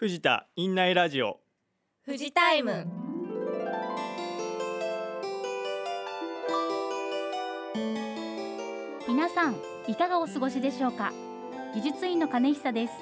[0.00, 1.40] 藤田院内ラジオ。
[2.06, 2.86] 富士タイム。
[9.06, 11.12] 皆さんいかがお過ごしでしょうか？
[11.74, 12.94] 技術員の金久です。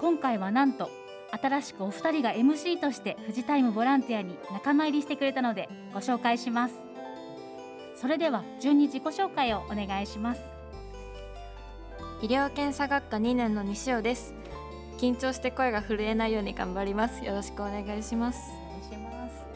[0.00, 0.88] 今回はなんと
[1.32, 6.76] 新しくお二人が MC として富士タイムボランティアに仲間入りしてくれたのでご紹介します。
[7.94, 10.40] それでは順に自己紹介をお願いします。
[12.22, 14.34] 医療検査学科2年の西尾です
[14.98, 17.24] 緊張して声が震えないように頑張ります。
[17.24, 18.38] よろしくお願いします。
[18.50, 19.46] お願いします。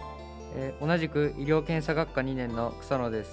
[0.55, 3.33] えー同じく医療検査学科2年の草野です、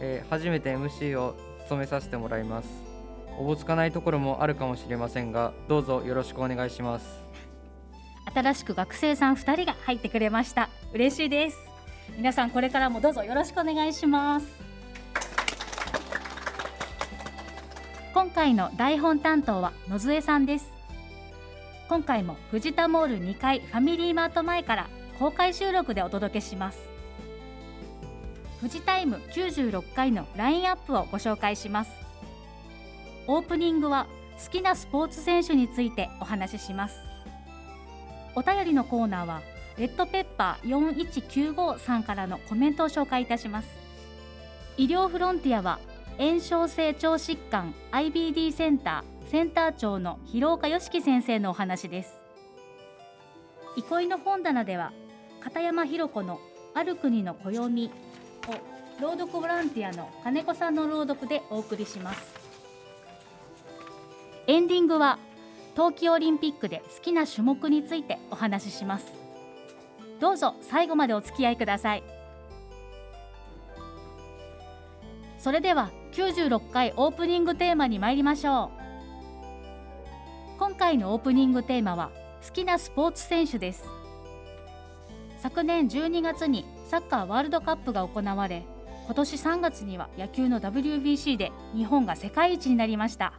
[0.00, 2.68] えー初めて MC を務めさせてもらいます。
[3.38, 7.06] おぼつかないところもあるかもしれませんがどうぞよろしくお願いします。
[8.34, 10.68] 新しく学生さん2人が入ってくれました。
[10.92, 11.58] 嬉しいです。
[12.16, 14.46] 皆さんこれからもどうぞよろしくお願いします。
[18.14, 20.73] 今回の台本担当は野添さんです
[21.86, 26.78] 今回もフジタモール2階ファミリーマート前から公開収録でお届けします。
[28.60, 31.90] フジタイム96回のラインアップをご紹介します。
[33.26, 34.06] オープニングは
[34.42, 36.96] 好きなスポーツ選手についてお話しします。
[38.34, 39.42] お便りのコーナーは
[39.76, 43.68] レッドペッパー4195さんからのコメントを紹介いたします。
[44.78, 45.78] 医療フロンティアは
[46.16, 52.14] 炎症性腸疾患 IBD センターセンター長の広岡良樹先生のお話です。
[53.76, 54.92] 憩いの本棚では
[55.40, 56.38] 片山弘子の
[56.74, 62.34] ある国の暦を朗読ボランティアの金子さんの朗読でお送りします。
[64.46, 65.18] エンディングは
[65.74, 69.12] 冬季オリンピックで好きな種目についてお話しします。
[70.20, 72.04] どうぞ最後までお付き合いください。
[75.38, 78.83] それでは96回オープニングテーマに参りましょう。
[80.74, 82.10] 今回のオープニングテーマは
[82.44, 83.84] 好きなスポーツ選手です。
[85.38, 88.66] 昨年12月にサッカーワールドカップが行われ
[89.06, 93.34] 今年3月には野球の WBC で日本が世界一になりました。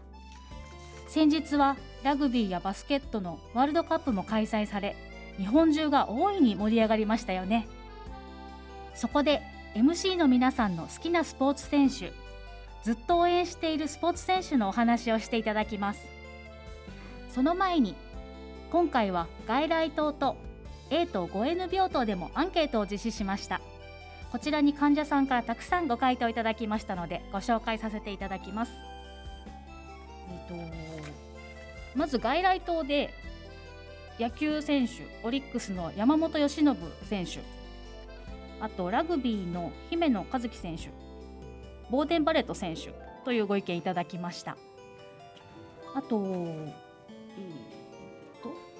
[1.09, 4.95] 先日はラグビーやバスケットのワールドカップも開催され
[5.37, 7.67] 日本中が大いに盛り上がりましたよね。
[8.93, 9.41] そこで
[9.75, 12.13] MC の皆さんの好きなスポーツ選手
[12.81, 16.14] ずっと応援しているスポーツ選手のお話をしていただきます。
[17.35, 17.95] その前に
[18.71, 20.37] 今回は外来棟と
[20.89, 23.59] A と 5N 病棟でもアンケートを実施しました。
[24.31, 28.71] こちらに患者さんからたくさんご回答いただきましたのでご紹介させていただきます。
[30.29, 30.55] えっと
[31.97, 33.13] まず外来棟で
[34.17, 34.93] 野球選手
[35.27, 37.39] オリックスの山本由伸選手
[38.61, 40.89] あとラグビーの姫野和樹選手
[41.89, 42.93] ボーデンバレット選手
[43.25, 44.55] というご意見いただきました。
[45.93, 46.84] あ,、と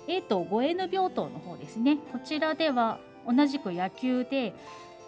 [0.08, 1.98] A と 5N 病棟の方ですね。
[2.12, 4.54] こちらでは同じく野球で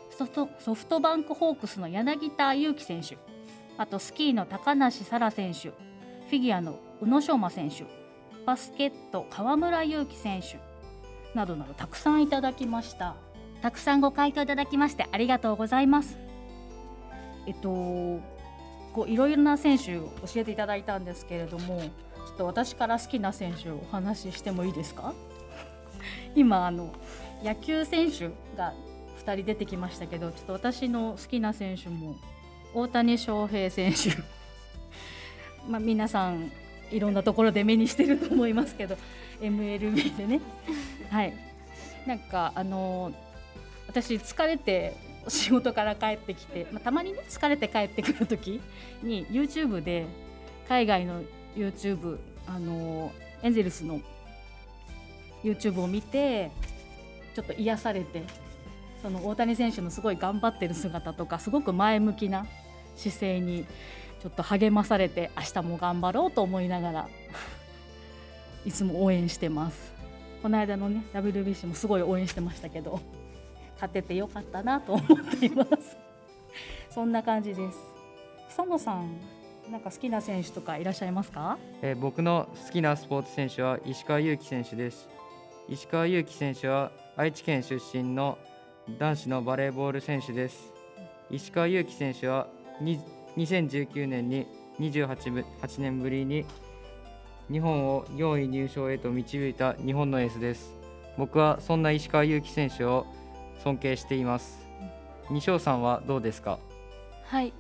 [0.10, 3.18] ソフトソフトバンクホークスの柳田悠岐選手
[3.78, 7.86] あとスキーの高梨沙羅選手フィギュアの宇野昌磨選手
[8.46, 10.60] バスケット河村勇輝選手
[11.36, 13.16] などなどたくさんいただきました。
[13.62, 16.18] たくさんご回答いただきましてありがとうございます。
[17.46, 21.82] えっとこういろいろな選手を教えていただいたんですけれども
[22.28, 25.14] ちょっと私から好きな選手をお話ししてもいいですか？
[26.36, 26.94] 今あの
[27.44, 28.74] 野球選手が
[29.26, 32.16] 2人出てきましたけどちょっと私の好きな選手も
[32.74, 34.10] 大谷翔平選手。
[35.70, 36.52] まあ皆さん
[36.92, 38.98] いろんなところで目にしてると思いますけど
[39.42, 40.42] MLB でね。
[41.10, 41.34] はい。
[42.06, 43.12] なんかあの
[43.88, 44.96] 私疲れて
[45.30, 48.62] 仕事から帰ってきて、まあ、たまにね疲れて帰ってくる時
[49.02, 50.06] に YouTube で
[50.68, 51.22] 海外の
[51.58, 54.00] YouTube あのエンゼルスの
[55.44, 56.52] YouTube を見て
[57.36, 58.24] ちょっと癒されて
[59.02, 62.46] その大谷選手のすごい頑張ってる姿とかすごく前向きな
[62.96, 63.66] 姿勢に
[64.22, 67.10] ちょっと励まされて明日も頑張ろうと思いながら
[68.66, 69.94] いつも応援してます。
[70.42, 73.00] この間のね WBC もすごい応援してましたけど
[73.74, 75.98] 勝ててよかったなと思っています。
[76.90, 77.78] そんな感じです。
[78.50, 79.37] 草野さん
[79.72, 81.58] なんか好きな選手とかいらっしゃいますか？
[81.82, 85.10] えー僕の好きなスポーツ選手は石川祐希選手です。
[85.68, 88.38] 石川祐希選手は愛知県出身の
[88.98, 90.72] 男子のバレーボール選手です。
[91.30, 92.48] 石川祐希選手は
[92.80, 93.02] に
[93.36, 94.48] 2019年に
[94.80, 96.46] 28ぶ8年ぶりに
[97.52, 100.74] 日本を4位入賞へと導いた日本のエースです。
[101.18, 103.06] 僕はそんな石川祐希選手を
[103.64, 104.66] 尊敬しています。
[105.30, 106.58] 西尾さんはどうですか？
[107.26, 107.52] はい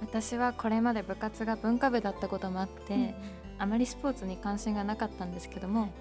[0.00, 3.14] 私はこれまで部活が文化部だったこともあって、
[3.58, 5.92] あまりスポーツに関心がなかったんですけども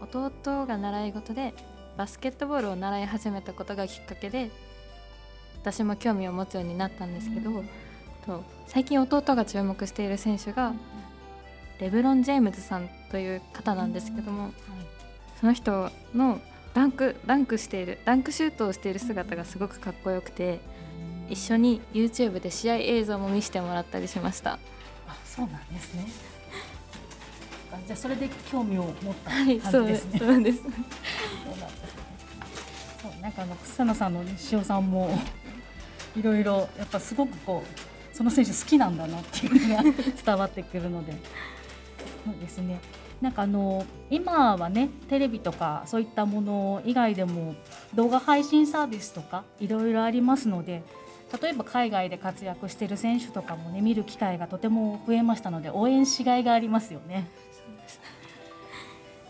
[0.00, 1.52] 弟が習い事で
[1.96, 4.50] バスケットボールを習い始めたことがきっかけで
[5.60, 7.50] 私も興味を持つようになったんですけど、
[8.24, 10.72] と最近弟が注目している選手が
[11.80, 14.52] レブロン・ジェームズさんという方なんですけども、
[15.40, 16.40] その人の
[16.74, 20.60] ダンクダンクしているダンクシュートをしている姿がすごくかっこよくて
[21.28, 24.58] 一緒に YouTube で試合映像も見せてもらったりしました。
[25.06, 26.06] あそうなんですね。
[27.86, 30.64] じゃあそれで興味を持ったはい感じですすね、そうですそうなんです。
[30.64, 30.70] ね
[33.02, 35.18] そうなんかあの草野さんの西尾さんも
[36.16, 39.82] いろいろやっぱすごくこうその選手好きなんだなっていうのが
[40.24, 41.12] 伝わってくるので。
[42.24, 42.80] そうですね。
[43.20, 47.56] なんかあの今はねテレビとかそういったもの以外でも
[47.94, 50.82] 動画配信サービスとかいろいろありますので
[51.40, 57.28] 例えば海外で活躍している選手とかもね見る機会がとても増えましたので応援しがいがありますよね。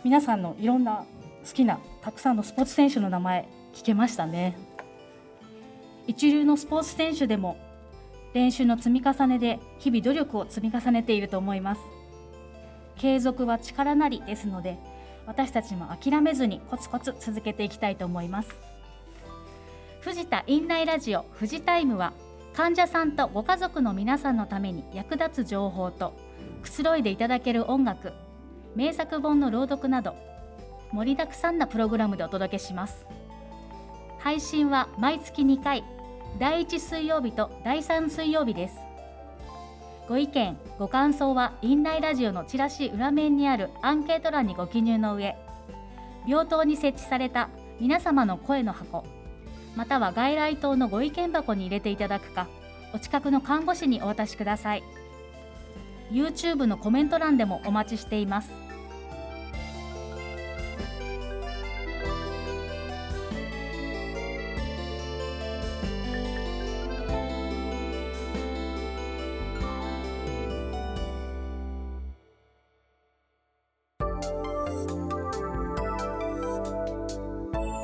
[0.04, 1.04] 皆さんのいろんな
[1.44, 4.56] 好きなたくさんのスポーツ選手の名前聞けましたね。
[6.06, 7.58] 一流のスポーツ選手でも
[8.32, 11.80] 練習の積み重ねで日々努力を積み重ねていると思います。
[12.98, 14.76] 継続は力なりですので
[15.26, 18.56] 私たちも諦めずにコツコツ続けていきたいと思います
[20.08, 22.14] 藤田院内ラジオ富士タイムは
[22.54, 26.14] 患者さんとご家族の皆さんのために役立つ情報と
[26.62, 28.14] くつろいでいただける音楽
[28.74, 30.16] 名作本の朗読など
[30.92, 33.06] 盛りだくさんなプログラムでお届けします。
[34.18, 35.84] 配信は毎月2回
[36.38, 38.78] 第1水曜日と第3水曜日です。
[40.08, 45.36] ご意見ご感想は院内ラジオのチラシ裏面にあるアンケート欄にご記入の上
[46.26, 49.04] 病棟に設置された皆様の声の箱
[49.78, 52.48] または外来棟のご意見箱に入れていただくか
[52.92, 54.82] お近くの看護師にお渡しください。
[56.10, 58.50] YouTube のコメント欄でもお待ちしています。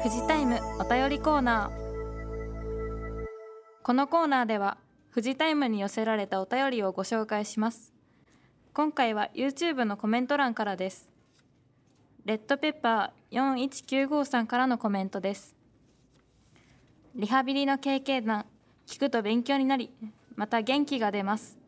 [0.03, 1.84] 富士タイムお便りコーナー。
[3.85, 4.79] このコーナーでは
[5.15, 7.93] 富士タイムに寄せられたお便りをご紹介します。
[8.73, 11.11] 今回は YouTube のコメント欄からです。
[12.25, 15.55] レッドペッパー4195さんからのコメントです。
[17.15, 18.47] リハビリの経験談
[18.87, 19.91] 聞くと勉強になり
[20.35, 21.59] また元気が出ます。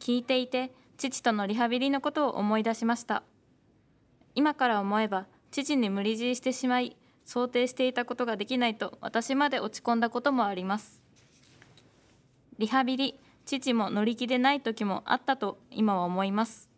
[0.00, 3.22] 聞いていて父とのリハビリのことを思い出しました。
[4.34, 11.05] 今から思えば父に無理強いしてしまい想定していたことができないと私まで落ち込んだこともあります。
[12.58, 16.70] リハビリ父も乗り気でない時もあったと今は思います。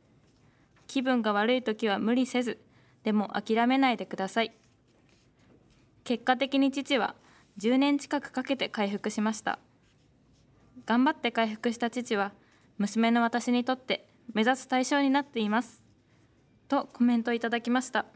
[0.86, 2.58] 気分が悪い時は無理せず
[3.04, 4.52] でも諦めないでください。
[6.04, 7.14] 結果的に父は
[7.58, 9.58] 10年近くかけて回復しました。
[10.86, 12.32] 頑張って回復した父は
[12.78, 15.84] 娘の私にとって目指す対象になっています。
[16.68, 18.06] とコメントいただきました。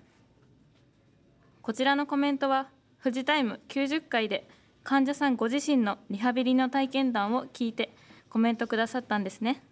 [1.63, 2.69] こちらのコメントは
[3.03, 4.49] 富士タイム90回で
[4.85, 7.95] 患者さんご自身のリハビリの体験談を聞いて
[8.29, 9.63] コメントくださったんですね。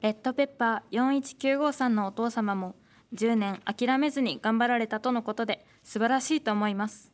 [0.00, 2.74] レッドペッパー4195さんのお父様も
[3.14, 7.12] 10年諦めずに頑張られたとのことで素晴らしいと思います。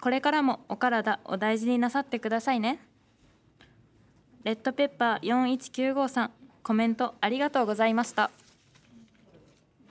[0.00, 2.80] これからもお体お大事になさってくださいね。
[4.44, 6.30] レッドペッパー4195さん
[6.62, 8.30] コメントありがとうございました。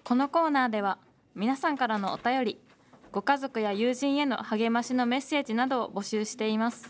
[0.04, 0.98] このコーナーでは
[1.36, 2.60] 皆さんからのお便り
[3.12, 6.90] ご家族や友人への励ましのメッセージなどを募集しています。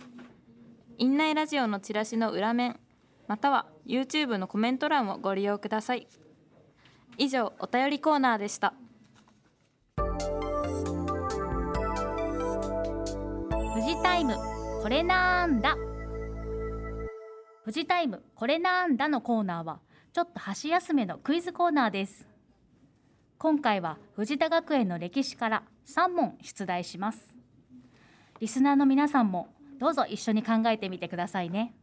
[0.97, 2.77] 院内ラジオのチラシの裏面
[3.27, 6.07] または YouTube のコメント欄をご利用ください。
[7.17, 8.73] 以上お便りコーナーでした。
[13.73, 14.35] 富士タイム
[14.81, 15.77] これなんだ。
[17.63, 19.79] 富士タイムこれなんだのコーナーは
[20.11, 22.28] ちょっと箸休めのクイズコーナーです。
[23.41, 27.37] 今回は藤田学園の歴史から3問出題します。
[28.41, 29.47] リスナーの皆さんも
[29.79, 31.73] どうぞ一緒に考えてみてくださいね。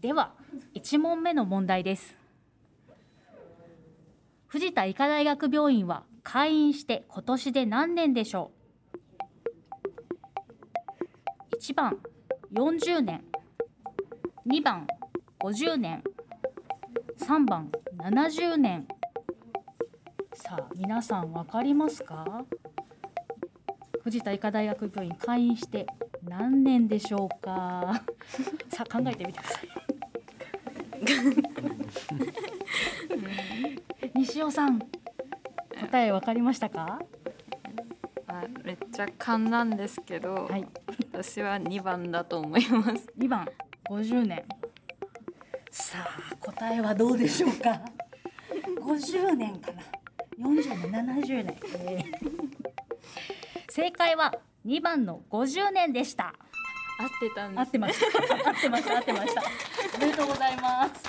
[0.00, 0.32] では
[0.74, 2.16] 1問目の問題です。
[4.46, 8.50] 藤田医科大学病院は開院して今年で何年でしょ
[11.52, 11.98] う？1番
[12.54, 13.22] 40年。
[14.46, 14.86] 2番
[15.40, 16.02] 50年。
[17.18, 18.88] 3番70年。
[20.40, 22.44] さあ皆さん分かりますか？
[24.04, 25.86] 藤田医科大学病院開院して
[26.22, 28.02] 何年でしょうか？
[28.70, 29.68] さあ考えてみてください。
[34.14, 34.78] 西尾さん
[35.80, 37.00] 答えわかりましたか？
[38.28, 40.66] あめっちゃ勘なんですけど、はい。
[41.12, 43.08] 私は2番だと思います。
[43.18, 43.48] 2番
[43.90, 44.44] 50年。
[45.70, 45.98] さ
[46.32, 47.80] あ答えはどうでしょうか
[48.80, 49.82] ？50年かな
[50.38, 52.48] 40年70年、えー
[53.70, 54.34] 正解は
[54.66, 56.34] 2番の50年でした。
[56.98, 59.42] 合ってたんです合ってました合ってました合ってました。
[59.96, 61.04] おめでとうございます。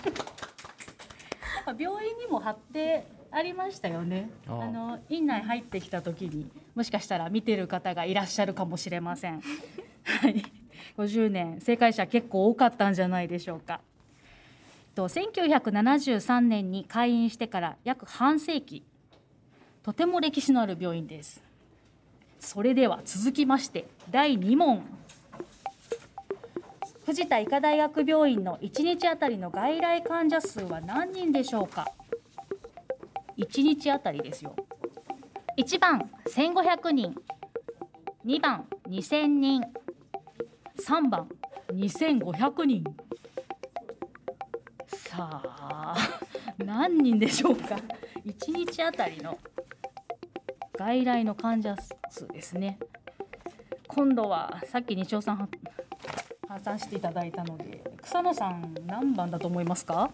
[1.66, 4.30] なんか病院にも貼ってありましたよね。
[4.48, 4.64] ああ。
[4.64, 9.42] あの院内入ってきた時にもしかしたら見てる方がいらっしゃるかもしれません。
[10.04, 10.44] はい。
[10.98, 13.82] 50年正解者結構多かったんじゃないでしょうか。
[14.94, 18.84] と1973年に開院してから約半世紀
[19.90, 21.42] とても歴史のある病院です。
[22.40, 24.84] それでは続きまして第2問。
[27.08, 31.88] 藤田医科大学病院の1日あたりの外来患者数は何人でしょうか
[33.40, 34.56] ？1日あたりですよ。
[35.58, 37.16] 1番1500人。
[38.28, 39.64] 2番2000人。
[40.78, 41.28] 3番
[41.74, 42.84] 2500人。
[44.88, 45.96] さあ
[46.60, 47.76] 何人でしょうか
[48.24, 49.40] ？1日あたりの
[50.80, 51.76] 外来の患者
[52.10, 52.80] 数ですね。
[53.90, 55.50] 今度はさっき西尾さんは
[56.48, 60.10] 破産していただいたので草野さん何番だと思いますか、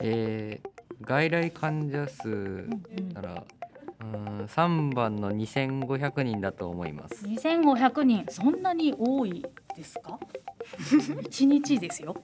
[0.00, 0.68] えー
[1.02, 2.68] 外来患者数うん
[3.14, 4.06] ならうー
[4.42, 7.24] ん3番の2500人だと思います。
[7.26, 8.24] 2500人。
[8.30, 9.44] そんなに多い
[9.76, 10.18] ですか？
[10.76, 12.16] 1日ですよ。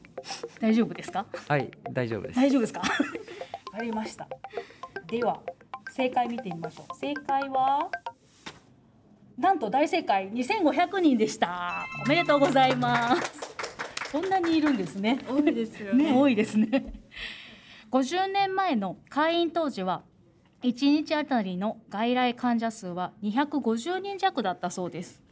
[0.60, 1.26] 大丈夫ですか？
[1.48, 2.36] はい大丈夫です。
[2.36, 2.80] 大丈夫ですか？
[3.72, 4.26] わかりました。
[5.06, 5.40] では
[5.94, 6.96] 正解見てみましょう。
[6.96, 7.90] 正解は
[9.36, 10.30] なんと大正解。
[10.30, 11.86] 2500人でした。
[12.04, 13.32] おめでとうございます。
[14.10, 15.20] そんなにいるんですね。
[15.28, 16.12] 多いですよね。
[16.14, 16.94] 多いですね。
[17.90, 20.02] 50年前の開院当時は
[20.62, 25.22] 1日あたりの外来患者数は250人弱だったそうです。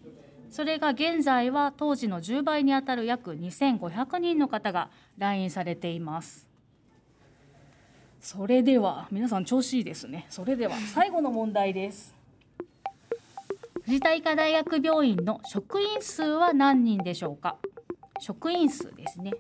[0.51, 6.50] それが現在は当時の10倍にあたる約2500人の方が来院されています
[8.21, 10.27] それでは皆さん調子いいですね。
[10.29, 12.15] それでは最後の問題です。
[13.85, 17.57] 藤田医科大学病院の職員数は何人でしょうか？
[18.21, 19.33] 職員数ですね。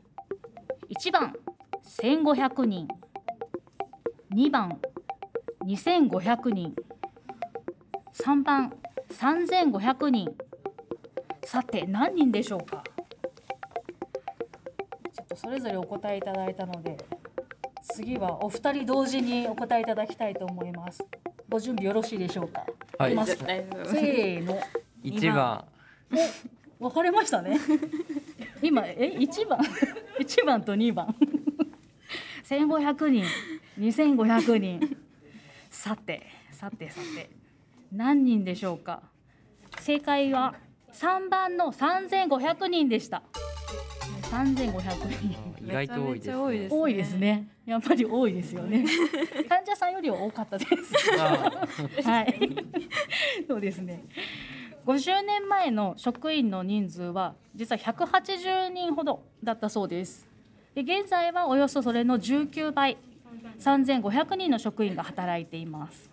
[0.88, 1.36] 1番
[1.84, 2.88] 1500人。
[4.32, 4.80] 2番
[5.66, 6.74] 2500人。
[8.14, 8.72] 3番
[9.10, 10.34] 3500人。
[11.44, 12.82] さて何人でしょうか？
[15.12, 16.96] ちょっとそれぞれお答えいただいたので。
[17.92, 21.04] 次はお二人同時にお答えいただきたいと思います。
[21.48, 22.64] ご準備よろしいでしょうか？
[22.98, 23.12] はい。
[23.12, 24.58] いきますせーの。
[25.02, 25.64] 1番。
[26.78, 27.58] お分かれましたね。
[28.62, 29.58] 今え一番？
[30.18, 31.14] 一番と二番
[32.44, 33.24] ？1500人。
[33.78, 34.96] 2500人。
[35.70, 37.30] さてさてさて。
[37.92, 39.02] 何人でしょうか？
[39.80, 40.54] 正解は
[40.92, 43.22] 3番の3500人でした。
[44.30, 48.84] 3500人意外と多いです、めちゃめちゃ多いです多いですねやっぱり多いですよね
[49.48, 51.50] 患者さんよりは多かったですあ
[52.02, 52.40] はい。
[53.46, 54.04] そうですね。
[54.86, 60.26] 50年前の職員の人数は実は180人ほどだったそうです。
[60.74, 62.96] で現在はおよそそれの19倍、
[63.58, 66.10] 3500人の職員が働いています。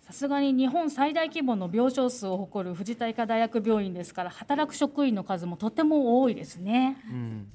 [0.00, 6.96] さすがに日本最大規模の病床数を誇る藤田医科大学病院ですから働く職員の数もとても多いですね。
[7.08, 7.52] うん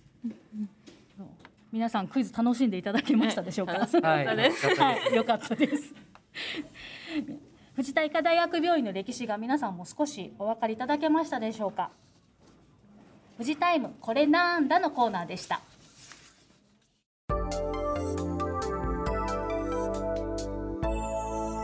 [1.75, 3.73] 皆さんクイズ楽しんでいただけましたでしょうか？
[3.73, 5.93] 楽しかったです、はい、よかったです。
[7.75, 11.91] 藤田医科大学病院の歴史が皆さんも少しお分かりいただけましたでしょうか？
[13.37, 15.59] 富士タイムこれなんだのコーナーでした。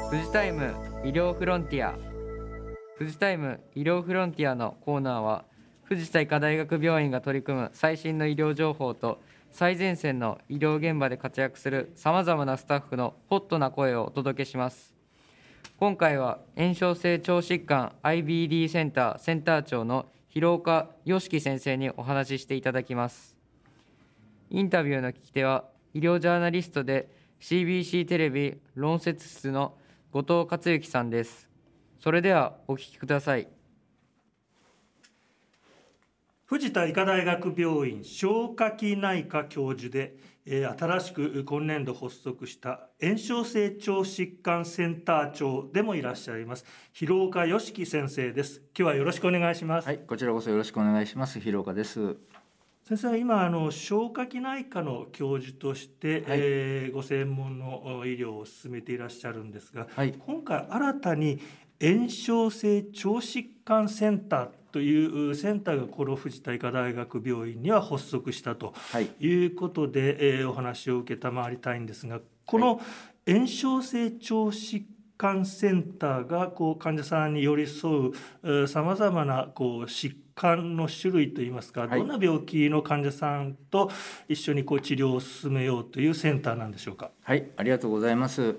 [0.09, 0.75] 富士タイム
[1.05, 1.95] 医療フロンティア
[2.99, 5.45] 富士タイム医療フロンティアのコーナーは
[5.83, 14.95] 藤田医科大学病院が取り組む最新の医療情報と最前線の医療現場で活躍するさまざまなスタッフのホットな声をお届けします。
[15.77, 23.37] 今回は炎症性腸疾患 IBD センターセンター長の広岡良樹先生にお話ししていただきます。
[24.49, 27.09] インタビューの聞き手は医療ジャーナリストで
[27.41, 29.75] CBC テレビ論説室の
[30.11, 31.49] 後藤克之さんです。
[31.99, 33.60] それではお聞きください。
[36.51, 51.39] 藤田医科大学病院消化器内科教授で、えー新しく今年度発足した炎症性腸疾患センター長でもいらっしゃいます広岡良樹先生です今日はよろしくお願いします、はい、こちらこそよろしくお願いします。
[51.39, 52.17] 広岡です。
[52.83, 61.39] 先生は今あの消化器内科の教授として、はい、えー、ご専門の医療を進めていらっしゃるんですが、はい、今回新たに
[61.81, 68.73] 炎症性腸疾患センターというセンターがこの藤田医科大学病院には発足したと
[69.19, 69.45] い。
[69.45, 72.81] うことで、はい、えー、お話を承りたいんですがこの
[73.27, 74.83] 炎症性腸疾
[75.17, 78.11] 患センターがこう患者さんに寄り添
[78.43, 83.91] うさまざまなこう疾患の種類といいますか、はい、どんな病気の患者さんと
[84.27, 87.11] 一緒にこう治療を進めようというセンターなんでしょうか？
[87.21, 88.55] はいありがとうございます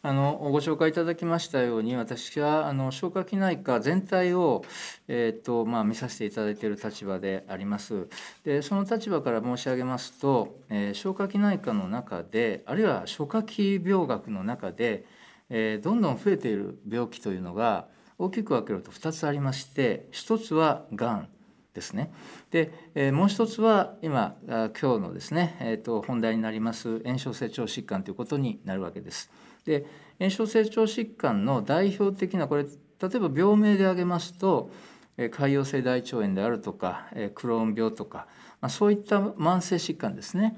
[0.00, 4.64] あのご紹介いただきましたように私はあの消化器内科全体を、
[5.08, 8.06] えーとまあ、見させていただいている立場であります。
[8.44, 15.04] でその立場から申し上げますと、えー、消化器内科の中であるいは消化器病学の中で、
[15.50, 17.88] えー、どんどん増えている病気というのが
[18.18, 21.28] 大きく分けると2つありまして1つはがん
[21.74, 22.12] ですね。
[22.52, 29.28] で、えー、もう一つは今今日のですね、えーと本題になります炎症性腸疾患ということになるわけです。
[29.68, 29.84] で
[30.18, 34.70] 炎症性腸疾患の代表的なこれ例えば病名で挙げますと
[35.16, 38.26] 潰瘍性大腸炎であるとかクローン病とか、
[38.60, 40.56] まあ、そういった慢性疾患ですね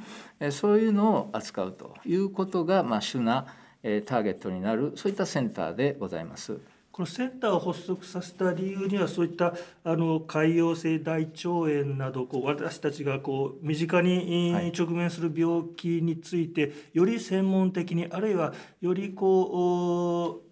[0.50, 3.46] そういうのを扱うということが、まあ、主な
[3.82, 6.60] ターゲットになるそういったセンターでございます。
[6.92, 9.54] このセンターを発足させた理由にはそういった
[9.84, 20.42] あの潰瘍性大腸炎などこう私たちがこう身近に直面する病気について、より専門的にあるいはよりこ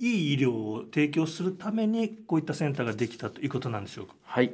[0.00, 4.14] ういい医療を提供するためにこういったセンターができたということなんでしょうか？
[4.24, 4.52] はい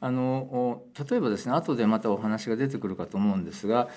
[0.00, 3.88] あの例えばですね後でまたお話が出てくるかと思うんですが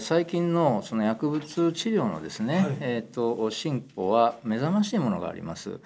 [0.00, 5.80] 最近のその薬物治療のですね、はい、えーと、進歩は目覚ましいものがあります。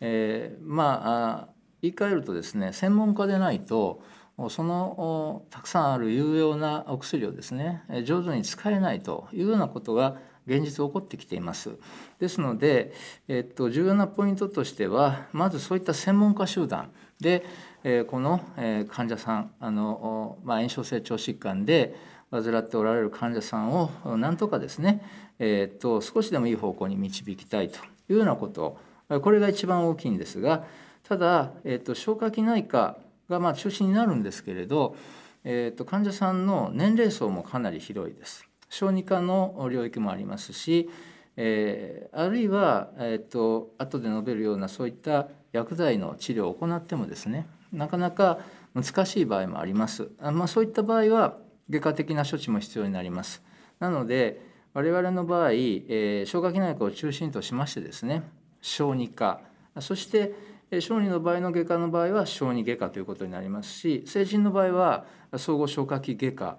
[0.00, 1.52] えー、まあ
[1.82, 4.02] 言い換えるとですね専門家でないと
[4.48, 11.76] そのたくさんある有用なお薬をですね上手に使えないというようなことが現実起こってきています。
[12.18, 12.92] ですので、
[13.28, 17.44] えっと、重要なポイントとしてはまずそういった専門家集団で
[17.84, 21.94] えこの、え患者さんあの、まあ、炎症性腸疾患で
[22.30, 25.04] 患っておられる患者さんをなんとかですね、
[25.38, 28.78] えー、と少しでもいい方向に導きたいというようなこと
[29.20, 30.64] これが一番大きいんですが
[31.02, 32.96] ただ、えー、と消化器内科
[33.28, 34.96] がま中心になるんですけれど、
[35.44, 38.46] えー、と患者さんの年齢層もかなり広いです。
[38.70, 40.88] 小児科の領域もありますし、
[41.36, 48.38] え、あるいは、えーと後で述べるようなそういった薬剤の治療を行ってもですねなかなか
[48.74, 50.10] 難しい場合もあります。
[50.20, 51.38] まあ、そういった場合は
[51.70, 53.42] 外科的な処置も必要になります。
[53.78, 54.40] なので
[54.74, 58.22] 我々の場合、えー、消化器内科を中心としましてですね
[58.60, 59.40] 小児科
[59.80, 60.34] そして
[60.80, 65.06] 小児の場合の外科の場合は小児外科ということになりますし成人の場合は
[65.36, 66.58] 総合消化器外科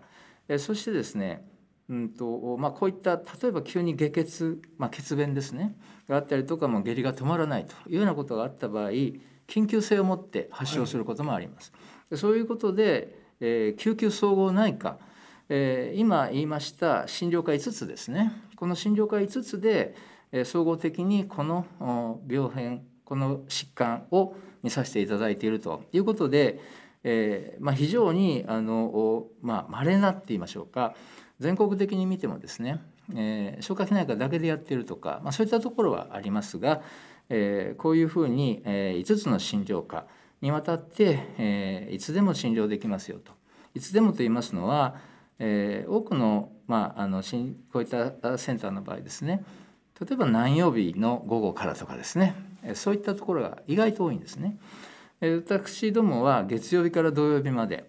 [0.59, 1.47] そしてですね
[1.89, 5.75] うんとまあ、こういった例えば急に下血、まあ、血便ですね
[6.07, 8.91] があったりとかも下痢が止まらないというようなことがあった場合
[9.47, 11.71] 緊急性を持って発症することもあります。
[12.09, 14.97] はい、そういうことで、えー、救急総合内科、
[15.49, 18.31] えー、今言いました診療科5つですね。
[18.55, 19.95] この診療科5つで、
[20.31, 21.65] えー、総合的にこの
[22.27, 26.59] 病変この疾患を見させていただいているということで、
[27.03, 30.95] えーまあ、非常にあの、まあ、稀なって言いましょうか。
[31.39, 32.81] 全国的に見てもですね、
[33.13, 36.81] えー、消化器内科だけでやっているとか、まあ、そういったところはありますが、
[37.29, 40.05] えー、こういうふうに、えー、5つの診療科
[40.41, 43.31] にわたって、えー、いつでも診療できますよと。
[43.75, 44.95] いつでもと言いますのは、
[45.39, 47.23] えー、多くの,、まあ、あの
[47.71, 49.43] こういったセンターの場合ですね
[49.99, 52.35] 例えば何曜日の午後からとかですね
[52.75, 54.57] そういったところが意外と多いんですね。
[55.21, 57.85] 私どもは月曜日から土曜日まで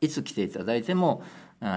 [0.00, 1.22] いつ来ていただいても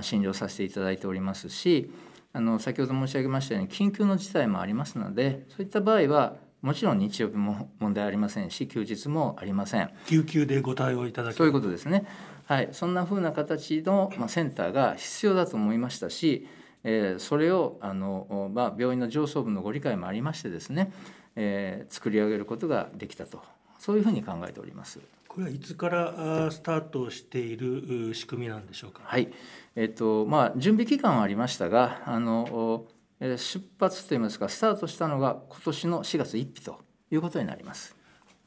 [0.01, 1.91] 診療させていただいておりますし
[2.33, 9.89] あの先ほど申し上げましたように緊急の事態もありますのでそういった場合はもちろん日曜日も問題ありませんし休日もありません。
[10.07, 12.05] 救急でご対応いただそういうことですね。
[12.45, 12.69] はい。
[12.71, 16.47] そんなふうな形の、まあ、センターが必要だと思いましたし、
[16.83, 20.91] えー、それをあの、まあ、病院の上層部のご理解もありましてですね、
[21.35, 23.41] えー、作り上げることができたと。
[23.77, 24.99] そういうふうに考えております。
[25.27, 29.01] これはいつからスタートしている仕組みなんでしょうか？
[29.05, 29.31] はい。
[29.75, 32.85] えっとまあ準備期間はありましたがあの
[33.19, 36.79] 出発といいますかスタートしたのが今年の4月1日と
[37.11, 37.99] いうことになります。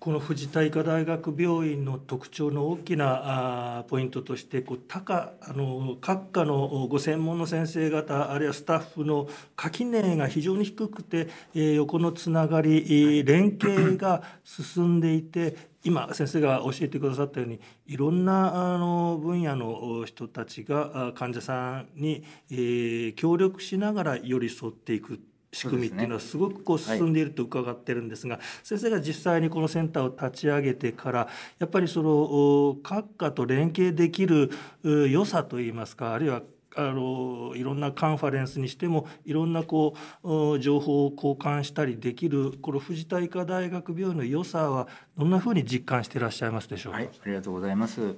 [0.03, 25.21] この藤田医科大学病院の特徴の大きなポイントとしてこう他あの各科のご専門の先生方あるいはスタッフの垣根が非常に低くて、え、横のつながり連携が進んでいて今先生が教えてくださったようにいろんなあの分野の人たちが患者さんに、えー、協力しながら寄り添っていく
[25.53, 34.51] 仕組みっていうのはすごくこう進んでいると伺ってるんですが、先生が実際にこのセンターを立ち上げてからやっぱりその各科と連携できる
[34.83, 36.43] 良さといいますかあるいは
[36.75, 46.99] あのいろんなカンファレンスにしてもいろんなこう情報を交換したりできるこの藤田医科大学病院の良さはどんなふうに実感していらっしゃいますでしょうか？
[46.99, 48.15] はい、ありがとうございます。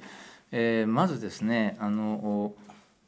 [0.52, 2.54] えー、まずですねあの、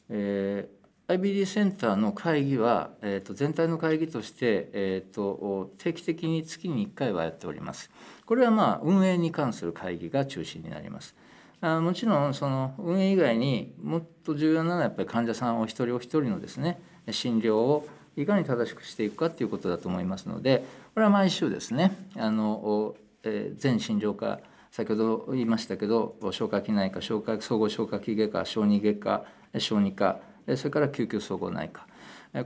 [0.09, 7.89] えー IBD センターの会議は、えー、と全体の会議として、えー、と定期的に月に1回はやっております。
[8.25, 11.15] これはまあ運営に関する会議が中心になります。
[11.61, 24.39] あもちろんその運営以外にもっと重要なのはやっぱり患者さんお一人お一人のですね診療をいかに正しくしていくかということだと思いますのでこれは毎週ですねあの、えー、全診療科
[24.71, 29.25] 先ほど言いましたけど消化器内科消化総合消化器外科小児外科
[29.57, 30.19] 小児科
[30.55, 31.85] それから救急総合内科。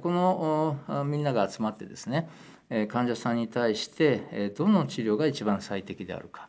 [0.02, 2.30] このみんなが集まってですね
[2.88, 6.48] 患者さんに対してどの治療が一番最適であるか。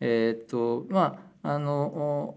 [0.00, 2.36] え、っとまああの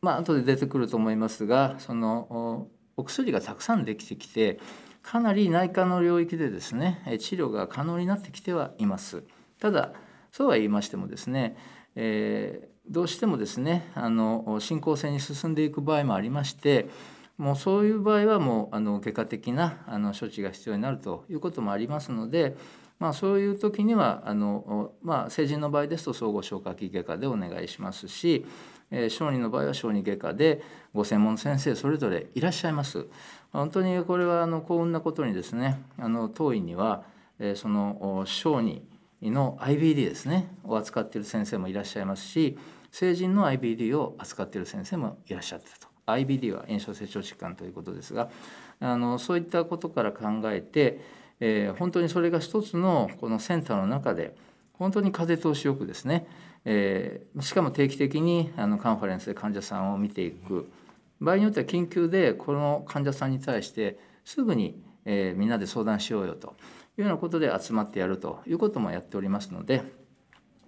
[0.00, 4.58] まあ後で出てくると思いますがそのお薬がたくさんできてきて
[5.02, 9.24] かなり内科の領域でですね治療が可能になってきてはいます。
[9.58, 9.92] ただ
[10.30, 11.56] そうは言いましてもですね、
[11.94, 16.88] えー、どうしてもですねあの進行性に進んでいく場合もありまして
[17.36, 22.56] もうそういう場合はもうあの外科的なあの処置が必要になるということもありますので、
[23.02, 28.46] まあ、そういう時にはあの、まあ、成人の場合ですと総合消化器外科でお願いしますし、
[28.92, 30.62] えー、小児の場合は小児外科で
[30.94, 33.06] ご専門の先生それぞれいらっしゃいます。
[33.52, 37.02] 本当にこれはあの幸運なことにですねあの当院には、
[37.40, 38.84] えー、その小児
[39.20, 42.56] の IBD ですねを扱っている先生もいらっしゃいますし
[42.92, 45.88] 成人の IBD を扱っている先生もいらっしゃってたと。
[46.06, 48.30] IBD は炎症性腸疾患ということですが
[48.78, 54.36] あのそういったことから考えて、えー、本当にそれが一つのこのセンターの中で
[54.74, 56.28] 本当に風通しよくですね、
[56.64, 60.70] えー、しかも定期的にあのカンファレンスで患者さんを見ていく。
[61.20, 66.56] 場合によっては緊急でこの患者さんに対してすぐに、えー、みんなで相談しようよと。
[66.98, 69.82] いうようなことで集まってやるということもやっておりますので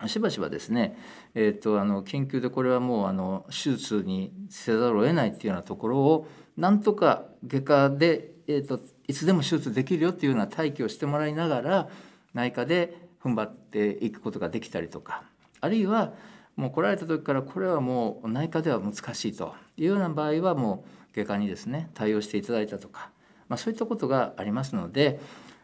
[0.07, 0.97] しばしばですね、
[1.35, 11.89] えーと、あの緊急でこれはもうあの手術にせざるを得ないっていうようなところをなんとか外科で、えーと、いつでも手術できるよっていうような待機をしてもらいながら
[12.33, 15.23] 内科で踏ん張っていくことができたりとか
[15.61, 16.13] あるいは
[16.57, 23.11] もう来られた時からこれはもう内科では難しいというような場合はもう外科にですね対応していただいたとか、
[23.49, 25.21] まあ、そういったことがありますので、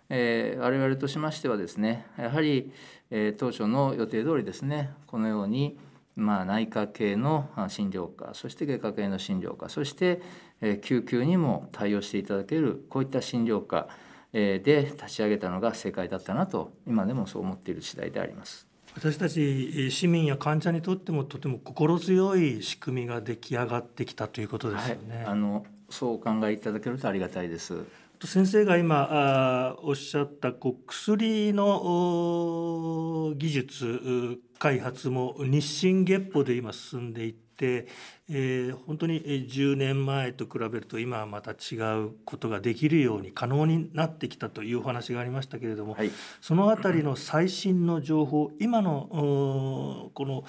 [0.09, 2.73] えー、我々としましてはですねやはり、
[3.11, 5.79] えー、当初の予定通りですねこのように、
[6.17, 10.23] まあ、内科系の診療科そして外科系の診療科そして、
[10.61, 13.89] えー、救急にも対応していただけるこういった診療科、
[14.33, 18.67] えー、で立ち上げたのが正解だったなと今でもそう思っている次第であります。
[18.95, 25.17] 私たち市民や患者にとってもとても心強い仕組みが出来上がってきたということですよね。
[25.19, 27.85] はい、あのそうお考えいただけるとありがたいです。
[28.23, 50.45] 先生が今あおっしゃったこう薬の技術開発も日進月歩で今進んでいって、えー、本当に10年前と比べると今はまた違うことができるように可能になってきたというお話がありましたけれども、はい、その辺りの最新の情報今のこの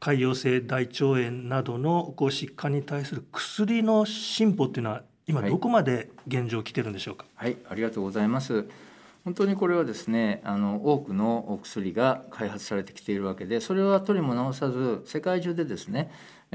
[0.00, 8.64] 潰瘍性大腸炎などのこう疾患に対する薬の進歩っていうのは今どこまで現状来てるんでしょうか、はい、はい、ありがとうございます
[9.28, 16.10] 本当にこれはですねあの多くのお薬が開発されてきているわけでそれは取りも直さず世界中でですね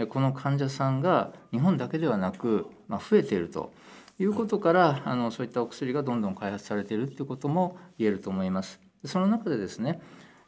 [0.10, 3.72] この患者さんが日本だけではなく、まあ、増えていると
[4.18, 8.80] いうことからあのそういったお薬がどんどん開発されているということも言えると思います。
[9.06, 10.02] その中でですね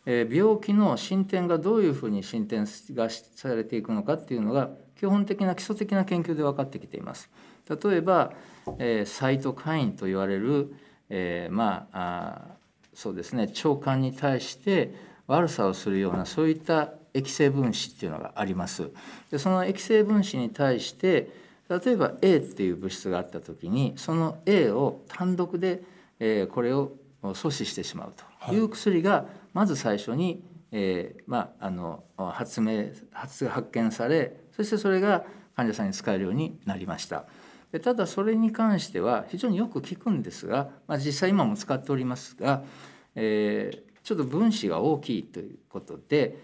[0.07, 7.29] 病気の進展がどういうふうに進展がされていくのかっていうのが基本的な基礎的な研究で分かってきています。
[7.69, 8.33] 例えば、
[8.79, 10.73] えー、サイトカインと言われる、
[11.09, 12.41] えー、まあ
[12.93, 14.93] そうですね腸管に対して
[15.27, 18.91] 悪さをするようなそういった液性分子っていうのがあります。
[19.31, 21.29] でその液性分子に対して
[21.69, 25.83] 例えば A っていう物質があった時にその A を単独で、
[26.19, 26.91] えー、これを
[27.23, 28.13] 阻止してしまう
[28.45, 30.43] という薬がまず最初に
[30.77, 35.23] えーまあ、あの発明発発見されそしてそれが
[35.55, 37.25] 患者さんに使えるようになりました。
[37.75, 42.63] でただそれに関しては非常によく聞くんですが、まあ、実際今も使っておりますが、
[43.15, 46.37] えー、ちょっと分子が大きいということで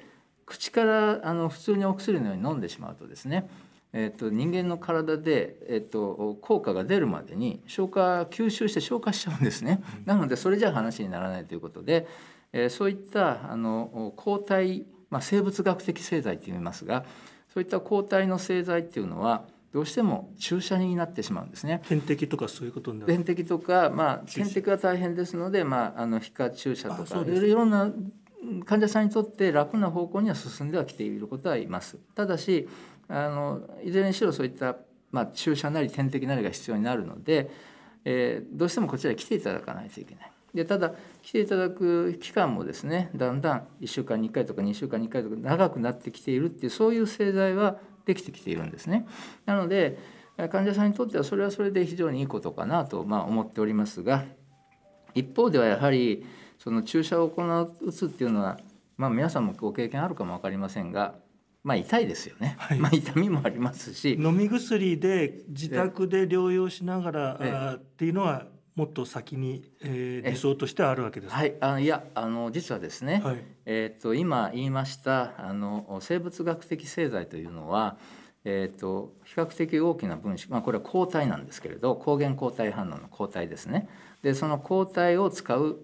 [0.46, 3.48] 口からあの普通にお薬のように飲んでしまうとですね
[3.94, 9.84] えーと、人間の体で、えーと、効果が出るまでに消化吸収して消化しちゃうんですね。
[10.06, 12.08] なのでそれじゃ話にならないということで、
[12.54, 17.04] えー、そういったあの抗体、まあ、生物学的製剤って言いますが
[17.54, 21.82] そういった抗体の製剤っていうのはどうしても注射になってしまうんですね。
[21.88, 27.90] 点滴とかそういうこと点滴とか、まあ、点滴は大変ですので、まあ、あの皮下注射とかいろんな
[28.66, 31.98] 患者さんにとって楽な方向には進んではきていることはいます。
[32.16, 32.68] ただし
[33.08, 34.76] あのいずれにしろそういった、
[35.12, 37.50] まあ、注射なり点滴なりが必要になるので、
[38.04, 40.32] えー、どうしてもこちらに来ていただかないといけない。
[40.54, 49.06] でただ来ていただく期間もですねだんだん1週間に1回とか2週間に1回とか長くなってきているっていうそういう製剤はできてきているんですね。
[49.46, 49.98] なので
[50.50, 54.24] 患者さんにとってはそれはそれで非常にいいことかなと、まあ、思っておりますが
[55.14, 56.26] 一方ではやはり
[56.58, 58.60] その注射を行う打つっていうのは、
[58.98, 61.16] まあ、皆さんもご経験あるかも分かりませんが
[61.64, 64.18] まあ痛いですよね、はい、まあ痛みもありますし。
[64.20, 77.98] 飲み薬で自宅で療養しながら、あっていうのはもっと先に、えー、理想としてあるわけですはいあいやあの実はですね、はい、えーと、今言いましたあの生物学的製剤というのは、
[78.46, 83.90] えーと、比較的大きな分子、まあ、これは抗体なんですけれど抗原抗体反応の抗体ですね。
[84.22, 85.80] でその抗体を使う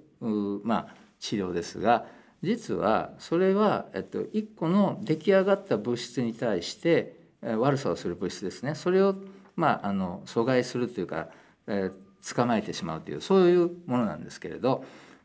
[0.64, 2.08] まあ、治療ですが
[2.42, 8.74] 実はそれは、えっと、1個の出来上がった物質に対して悪さをする物質ですね。
[8.74, 9.16] それを、
[9.56, 11.30] まあ、あの阻害するというか、
[11.68, 14.84] えー、捕まえてしまうというそういうものなんですけれど、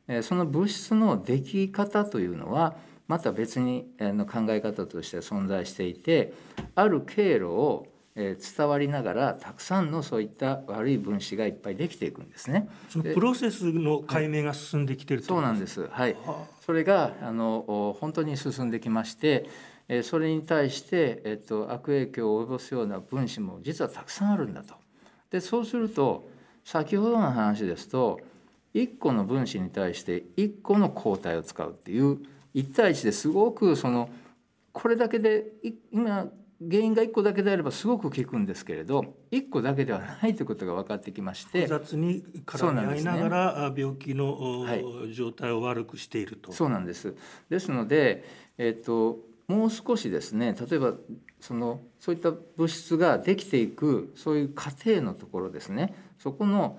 [0.09, 2.77] えー、その物質の出来方というのは
[3.09, 6.33] また別に、考え方として存在していて
[6.75, 12.69] ある経路をえー、伝わりながらたくさんのそういった悪い分子がいっぱいできていくんですね。
[12.91, 15.89] そのプロセスの解明が進んできてる、そうなんです。
[15.89, 16.17] はい。
[16.65, 19.49] それがあの本当に進んできまして、
[19.89, 24.75] えー、それに対してえっ、と悪影響を及ぼすような分子も実はたくさんあるんだと。
[25.31, 26.29] でそうすると
[26.65, 28.21] 先ほどの話ですと
[28.75, 32.19] 1個の分子に対して1個の抗体を使うっていう
[32.55, 34.09] 1対1ですごくその
[34.73, 35.45] これだけで
[35.91, 36.29] 今
[36.71, 44.67] 原因が1個だけであればすごく効くんですけれど1個だけではないということが分かってきまして複雑に絡み合いながら病気の、
[45.13, 46.53] 状態を悪くしていると。
[46.53, 47.15] そうなんです。
[47.49, 48.25] ですので、
[48.59, 50.95] えーと、もう少しですね例えば
[51.41, 56.79] そのそういった物質ができていくそういう過程のところですねそこの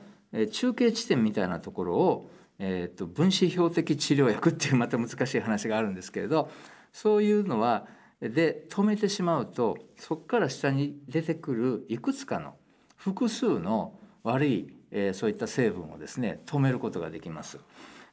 [0.52, 2.30] 中継地点みたいなところを、
[2.60, 6.50] えーと分子標的治療薬っていう また難しい話があるんですけれど
[6.94, 7.88] そういうのは
[8.22, 12.56] で止めてしまうとそこから下に出てくるいくつかの
[12.96, 17.60] 複数の悪い、えー、そういった成分をですね止めることができます。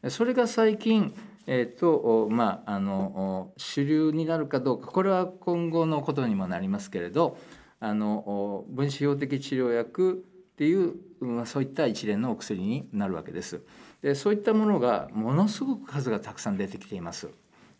[0.09, 1.14] それが最近、
[1.47, 7.37] えーとまあ、あの主流になるかどうかこれは今後のことにもなりますけれど
[7.81, 10.25] あの分子標的治療薬
[10.61, 13.62] っていう、まあ、そういった一連のお薬になるわけです。
[14.03, 17.31] でそういったものがものすごく数がたくさん出てきています。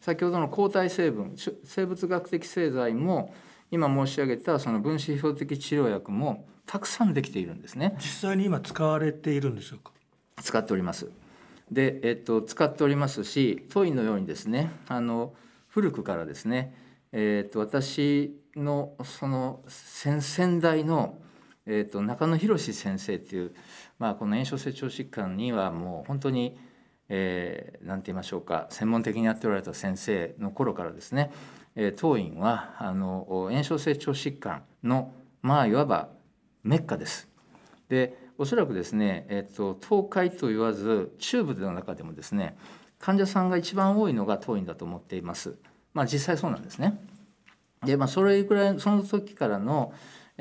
[0.01, 3.35] 先ほどの抗体成分生物学的製剤も
[3.71, 9.93] 今申し上げたその分子標的治療薬もたくさんできているんですね実際に今使われているんでしょうか？
[10.43, 11.11] 使っております
[11.71, 15.35] で、えっと、使っておりますし当院のようにですねあの
[15.69, 16.75] 古くからですね、
[17.13, 21.19] えっと、私のその先々代の、
[21.71, 23.55] えっと、中野博先生っていう、
[23.99, 26.59] まあ、この炎症性腸疾患にはもう本当に
[27.13, 31.33] えー、て言いましょうか専門的にやっておられた先生の頃からですね、
[31.75, 36.09] えー、当院はあの炎症性腸疾患のまあいわば
[36.63, 37.29] メッカです。
[37.89, 42.57] でおそらくですね、えーと、東海と言わず中部の中でもですね
[42.99, 45.57] 患者さんが一番多いのが当院だと思っています。
[45.93, 46.97] まあ実際そうなんですね。
[47.85, 49.93] でまあそれぐらいその時からの、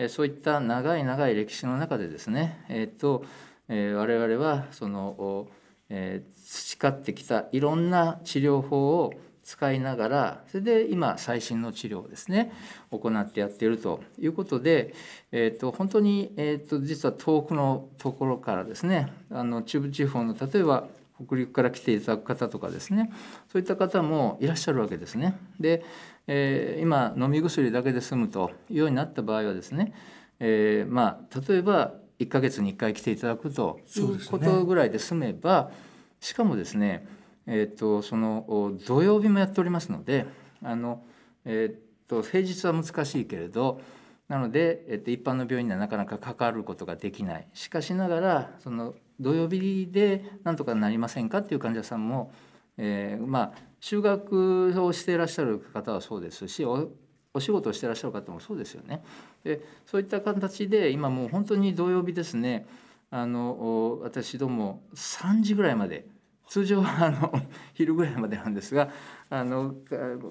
[0.07, 3.25] そういった長い長い歴史の中でですね、えーと
[3.67, 5.47] えー、我々はその
[5.89, 12.51] えー、培ってきたいろんな治療法を使いながらそれで今最新の治療をですね
[12.91, 14.93] 行ってやっているということで、
[15.31, 20.87] えーと、本当に、えーと、実は遠くのところからですねあの中部地方の例えば
[21.25, 23.11] 北陸から来ていただく方とかですね。
[23.51, 25.37] そういった方もいらっしゃるわけですね。
[25.59, 25.83] で、
[26.27, 29.93] えー、今飲み薬だけで済むというようになった場合はですね、
[30.39, 35.71] えー、まあ例えば1ヶ月に1回来ていただくということぐらいで済めば、
[36.19, 37.05] しかもですね
[37.51, 40.27] えーと、その土曜日もやっておりますので
[40.63, 41.03] あの、
[41.45, 43.81] えーと、平日は難しいけれど
[44.27, 47.47] なので、えーと、一般の病院にはなかなかかかることができない。
[47.55, 52.31] しかしながらその土曜日でなんとかなりませんかっていう患者さんも、
[52.77, 56.89] えー、まあ就学をしていらっしゃる方はそうですしお
[57.33, 59.03] お仕事をしていらっしゃる方もそうですよね。
[59.43, 62.65] でそういった形で今もう本当に土曜日ですね
[63.11, 66.07] あの私ども3時ぐらいまで
[66.47, 67.31] 通常はあの
[67.73, 68.89] 昼ぐらいまでなんですが
[69.29, 69.75] あの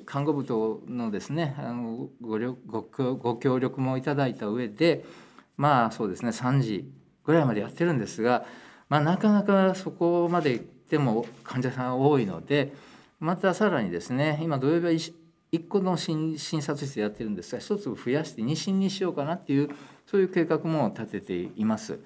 [0.04, 5.04] 看護部とのですねあのごごご協力もいただいた上で
[5.56, 6.90] まあそうですね3時
[7.24, 8.46] ぐらいまでやってるんですが、
[8.88, 12.72] まあ、なかなかそこまで行っても患者さん多いので
[13.20, 14.92] またさらにですね今土曜日は
[15.52, 19.70] 1個の診察室でやってるんですが1つ増やして2診にしようかなっていう
[20.06, 21.98] そういう計画も立てています。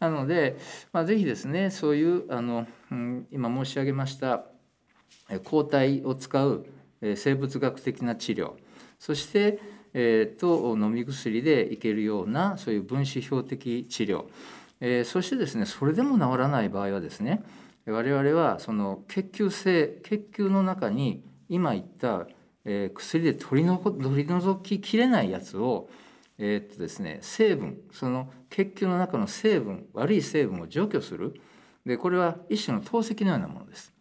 [0.00, 0.58] なので、
[0.92, 4.44] まあ、ぜひですねそういうあの、うん、今申し上げました
[5.44, 6.66] 抗体を使う
[7.16, 8.52] 生物学的な治療
[8.98, 9.60] そして、
[9.94, 14.24] えー、と飲み薬でいけるようなそういう分子標的治療、
[14.86, 17.42] えー、そしてですねそれでも治らない場合はですね
[17.86, 22.26] 我々はその血球性血球の中に今言った、
[22.66, 25.88] えー、薬で取りの取り除ききれないやつを
[26.38, 31.34] えー、っとですね、成分その血球の中の成分悪い成分を除去する。
[31.86, 33.92] でこれは一種の透析のようなものです。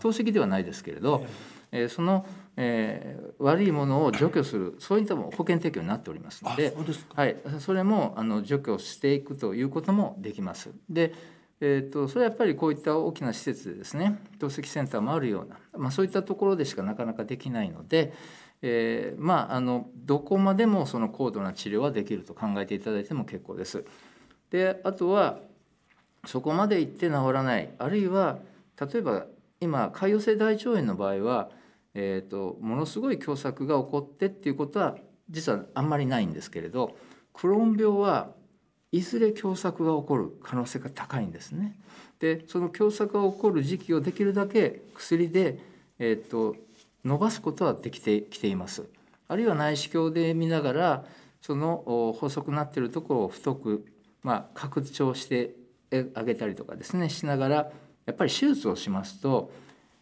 [0.00, 1.24] 透析ではないですけれど、
[1.70, 2.26] えー、その、
[2.58, 6.74] えー、悪いものを除去するそういったも保険提供になっておりますので
[7.14, 10.70] はい、それもあの除去していくということもできます。
[10.88, 11.12] で
[11.58, 18.12] えーと、それはやっぱりこういった大きな施設でですね透析センターもあるような、まあ、そういったところでしかなかなかできないので、
[18.60, 23.84] えー、まああのどこまでもその高度な治療はできると考えていただいても結構です。
[24.50, 25.38] であとは
[26.26, 28.38] そこまで行って治らないあるいは
[28.78, 29.26] 例えば
[29.60, 31.48] 今潰瘍性大腸炎の場合は、
[31.98, 34.96] えーと、ものすごい狭窄が起こってっていうことは
[35.30, 36.94] 実はあんまりないんですけれど
[37.32, 38.32] クローン病は
[38.92, 41.78] いずれ狭窄が起こる可能性が高いんですね。
[42.18, 45.58] でその狭窄が起こる時期をできるだけ薬で、
[45.98, 46.54] えーと
[47.06, 48.84] 伸ばすことはできてきています。
[49.28, 51.04] あるいは内視鏡で見ながら
[51.40, 53.86] その細くなっているところを太く、
[54.22, 55.54] まあ、拡張して
[56.14, 57.54] あげたりとかですねしながら
[58.06, 59.52] やっぱり手術をしますと、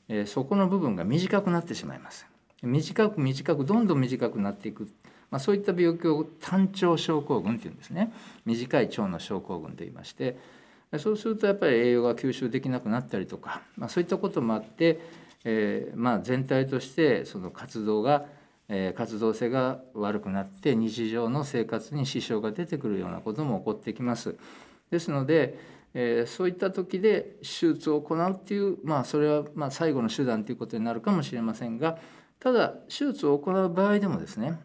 [0.09, 2.27] え、そこの部分が短くなってしまいます。
[2.63, 4.89] 短く短くどんどん短くなっていく、
[5.31, 8.11] まあ、そういった病気を単腸症候群っていうんですね
[8.47, 10.39] 短い腸の症候群と言いまして
[10.99, 14.99] そうするとやっぱり栄養が吸収できなくなったりとか、まあ、そういったこともあって
[15.45, 18.25] えー、まあ、全体としてその活動が、
[18.69, 24.37] えー、活動性が悪くなって日常の生活に支障が出てくるようなことも起こってきます。
[24.91, 25.59] ですので、
[25.95, 31.99] えー、そういった時で手術を行うっていう、まあ、それはま最後の手段ということになるかもしれませんが
[32.41, 34.59] ただ手術を行う場合でもですね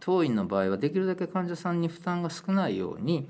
[0.00, 3.28] 当院の場合はできるだけ患者さんに負担が少ないように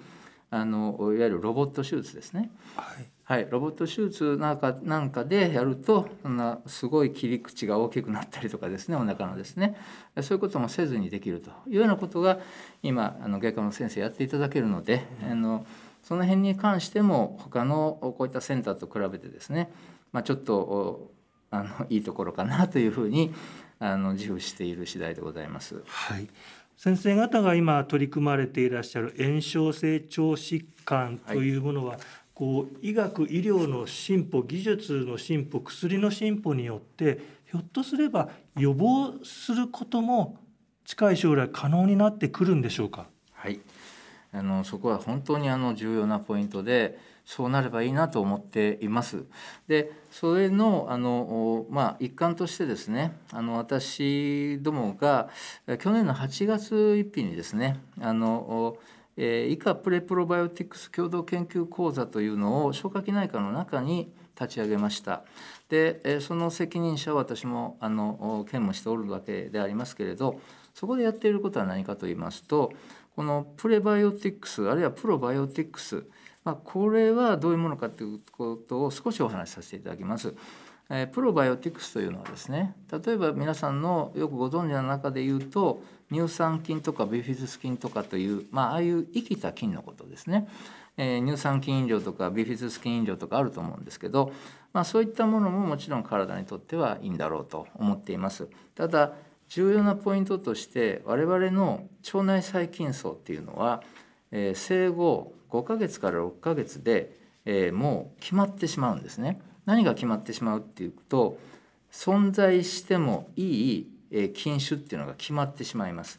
[0.50, 9.76] あのいわゆるロボット手術ですね、はい、はい、ロボット手術なんかなんかでやるとそんなすごい切り口が大きくなったりとかですねお腹のですね。
[10.20, 12.38] そういうこともせずにできるというようなことが
[12.82, 15.66] 今あの外科の先生やっていただけるので、うん、あの
[16.04, 19.72] その辺に関しても他のこういったセンターと比べてですね、
[20.12, 21.10] まあ、ちょっと
[21.50, 23.34] あのいいところかなというふうに
[23.80, 25.82] あの自負している次第でございます。
[25.86, 26.28] はい
[26.76, 32.00] 先生方が今取り組まれていらっしゃる炎症性腸疾患というものは、はい
[32.34, 40.36] こう医学医療の進歩技術の進歩薬の進歩によってひょっとすれば予防することも
[40.84, 43.06] 近い将来可能になってくるんでしょうか？
[43.30, 43.60] はい
[44.34, 49.24] あのそこは本当にあの重要なポイントでそうなればいいなと思っています。
[49.68, 55.30] でそれのあの、まあ、一環としてですねあの私どもが
[55.78, 58.76] 去年の8月1日にですねあの
[59.16, 65.22] えー、以下プレプロバイオティクス共同研究講座というのを消化器内科の中に立ち上げました。
[65.68, 70.40] で、え、その責任者は私もあの兼務しておるわけでありますけれど
[70.74, 72.72] そこでやっていることは何かと言いますと
[73.14, 76.04] このプレバイオティクスあるいはプロバイオティクス、
[76.44, 80.34] まあ、これはどういうものかということを少しお話しさせていただきます。
[80.90, 90.46] えプロバイオティクスというのはですね例えば皆さんのよくご存知の中で言うと乳酸菌とかビフィズス菌とかという、まあ、ああいう生きた菌のことですね、
[90.98, 94.32] えー、乳酸菌飲料とかビフィズス菌飲料とかあると思うんですけど、
[94.74, 99.14] まあ、そういったものももちろん体にとってはいいんだろうと思っていますただ
[99.54, 103.84] 重要なポイントとして我々の腸内細菌層っていうのは、
[104.32, 109.40] えー、生後5ヶ月から6ヶ月で、えー、もう決まってしまうんですね。
[109.64, 111.38] 何が決まってしまうっていうと
[111.92, 113.44] 存在してもい
[114.10, 116.18] い菌種っていうのが決まってしまいます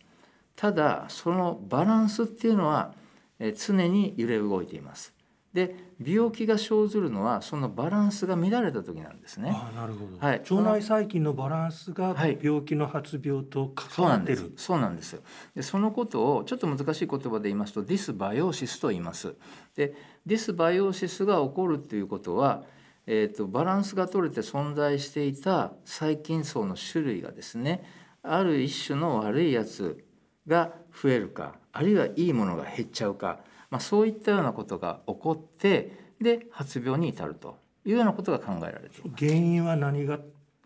[0.55, 2.93] ただそのバランスっていうのは
[3.39, 5.13] え常に揺れ動いています
[5.53, 9.49] で病気が生ずるのはそのバランスが乱れた時なんですね。
[9.53, 15.21] あなるほど、はい、腸内細菌のバランスが病気の発病と関わってる、はい、そうなんです
[15.55, 19.35] でそのことをちょっと難しい言葉で言いますとディスバイオシスと言います。
[19.75, 19.93] で
[20.25, 22.63] ディスバイオシスが起こるっていうことは
[23.07, 27.83] えーと、とバランスが取れて存在していた細菌層の種類がですね
[28.23, 30.03] ある一種の悪いやつ
[30.47, 33.41] が増えるかあるいはいいものが減っちゃうか
[33.75, 40.19] まあ、そういったようなことが起こってで発病に至るというようなことが考えられて原因は何が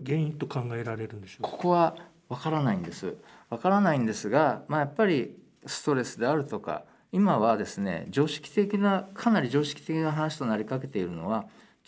[0.06, 1.42] 原因と考えられるんでしょう？
[1.42, 1.96] ここは
[2.28, 3.16] わからないんです。
[3.50, 5.36] わからないんですが、まあ、やっぱり
[5.66, 11.46] ストレスであるとか今はですね常識的なかなり常識的な話となりかけているのは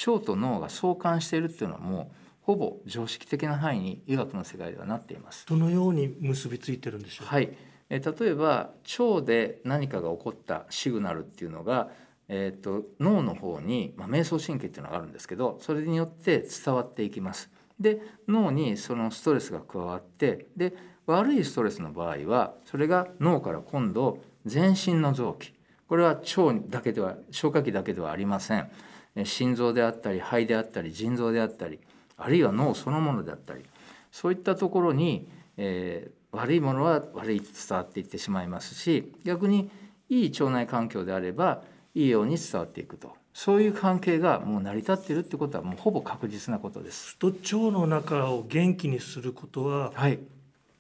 [0.08, 5.46] 腸と脳が相関しているっていうのはもうほぼ常識的な範囲に医学の世界ではなっています。
[5.48, 7.28] どのように結びついてるんでしょう？
[7.28, 7.56] はい
[7.94, 11.90] え例えば腸で何かが起こったシグナルっていうのが、
[12.30, 17.52] えーと、脳の方に、まあ、瞑想神経っていうのがあるんですけどそれによって伝わっていきます。
[17.82, 20.74] で脳にそのストレスが加わってで
[21.06, 25.54] 悪いストレスの場合はそれが脳から今度全身の臓器
[25.90, 28.70] これは腸だけでは消化器だけではありません
[29.26, 31.80] 心臓であったり肺であったり腎臓であったり
[32.18, 33.66] あるいは脳そのものであったり
[34.12, 35.28] そういったところに、
[35.58, 39.70] えー、悪いものは悪いと伝わっていってしまいますし逆に
[40.10, 41.64] いい腸内環境であれば
[41.94, 47.18] いいように伝わっていくとそういう関係がもう成り立っているってことはもうほぼ確実なことです。
[47.18, 50.20] と腸の中を元気にすることは、はい、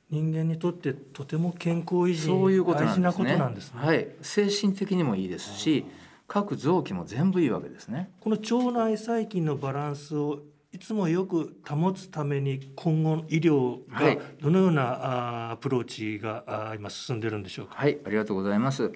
[0.10, 3.80] 人間にとってとても健康維持そういうことなことなんですね。
[3.80, 5.86] はい、精神的にもいいですし
[6.28, 8.12] 各臓器も全部いいわけですね。
[8.20, 10.40] この腸内細菌のバランスを
[10.74, 17.76] いつもよく保つために今後の医療がどのようなアプローチが今進んでるんでしょうか？
[17.76, 18.92] はい、ありがとうございます。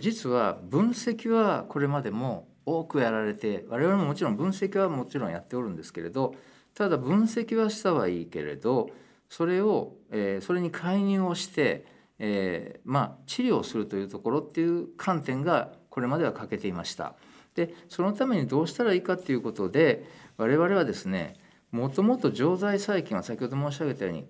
[0.00, 6.34] 実は分析はこれまでも多くやられて我々ももちろん分析はもちろんやっておるんですけれど
[6.74, 8.90] ただ分析はしたはいいけれど
[9.28, 11.86] それを、えー、それに介入をして、
[12.18, 17.14] えー、まあ治療するというところっていう観点がこれまでは欠けていました。
[17.54, 20.04] でそのためにどうしたらいいかっていうことで
[20.36, 21.34] 我々はですね
[21.70, 24.26] もともと常在細菌は先ほど申し上げたように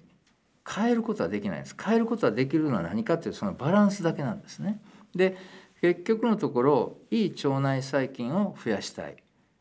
[0.69, 1.77] 変えることはできないです。
[1.81, 4.81] 変えることはできるのは何かっていうそのバランスだけなんですね。
[5.15, 5.37] で
[5.81, 9.17] 結局のところいい腸内細菌を増やしたい。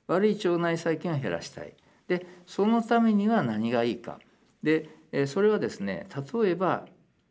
[0.08, 1.76] 悪い腸内細菌を減らしたい。
[2.08, 4.20] でそのためには何がいいか。
[4.64, 4.90] で
[5.28, 6.86] それはですね例えば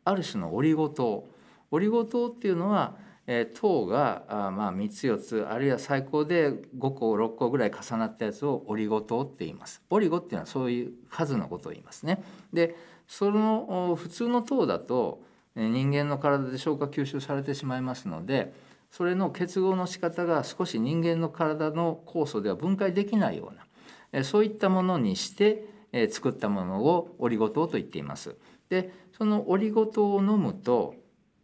[0.05, 1.29] ある種のオリゴ糖。
[1.71, 2.95] オリゴ糖っていうのは
[3.27, 9.81] えー、糖があまあ3つ4つあるいは最高で5個6個ぐらい重なったやつをオリゴ糖って言います。
[9.89, 12.23] オリゴっていうのはそういう数のことを言いますね。
[12.53, 12.75] で
[13.07, 15.23] その普通の糖だと
[15.55, 18.53] 人間の体で消化吸収されてしまいますので
[18.91, 25.65] それの結合の仕方が少し人間の体の酵素では分解できないようなそういったものにして
[26.09, 28.35] 作ったものをオリゴ糖と言っています。
[28.69, 30.95] でそのオリゴ糖を飲むと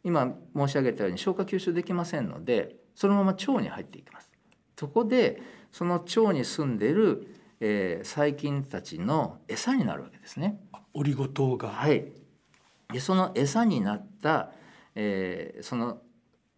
[0.04, 4.30] 今申し上げたように消化吸収できませんのでそのまま腸に入っていきます。
[4.78, 5.41] そこで
[5.72, 7.28] その腸に住んでいる、
[7.60, 10.60] えー、細菌たちの餌になるわけですね。
[10.93, 11.70] オリゴ糖が。
[11.70, 12.12] はい。
[12.91, 14.52] でその餌になった、
[14.95, 16.02] えー、その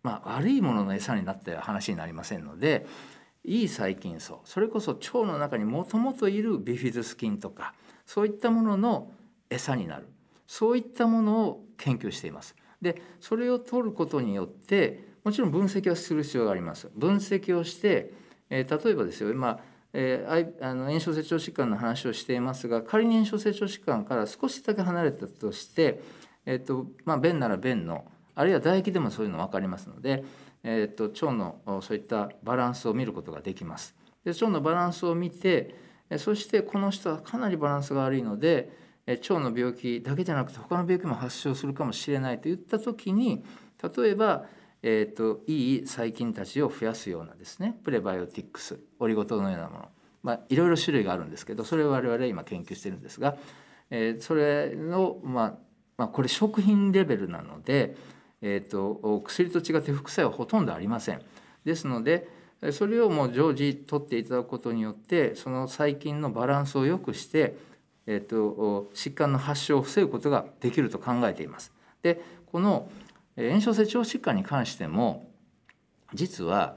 [0.04, 2.86] まあ悪いものの餌になった話になりませんので
[3.44, 7.74] いい細菌層それこそ腸の中にもともといるビフィズス菌とか
[8.06, 9.12] そういったものの
[9.50, 10.08] 餌になる
[10.48, 12.56] そういったものを研究しています。
[12.84, 16.91] でそれを取ることによってもちろん分析はする必要があります。
[16.95, 18.13] 分析をして、
[18.49, 19.59] えー、例えばですよ今、
[19.93, 26.01] えー、あの炎症性腸疾患の話をしていますが仮に炎症性腸疾患から少しだけ離れたとして、
[26.45, 28.05] えーとまあ、便なら便の
[28.36, 30.23] あるいは唾液でもそういうの分かりますので、
[30.63, 33.95] えーと、腸のそういったバランスを見ることができます。
[34.25, 35.75] で腸のバランスを見て
[36.17, 38.71] そしてこの人はかなりバランスが悪いので
[39.08, 43.43] 腸の病気だけじゃなくて他の病気も発症するかもしれないといった時に
[43.95, 44.45] 例えば、
[44.82, 49.89] えーと、いい細菌たちを増やすようなですねプレバイオティックスオリゴ糖のようなもの、
[50.24, 53.36] まあ、いろいろ種類があるんですけどそれを我々今研究してるんですが、
[53.89, 55.54] えー、それの、まあ、
[55.97, 57.97] まあこれ食品レベルなので、
[58.41, 61.22] えーと、薬と違って副作用はほとんどありません。
[61.66, 62.28] ですので
[62.72, 67.58] それをもう常時取っていただくことによってその細菌のバランスを良くして
[68.06, 71.72] えーと、疾患の発症を防ぐことができると考えています。
[72.01, 72.89] でこの
[73.36, 75.30] 炎症性腸疾患に関しても
[76.14, 76.76] 実は、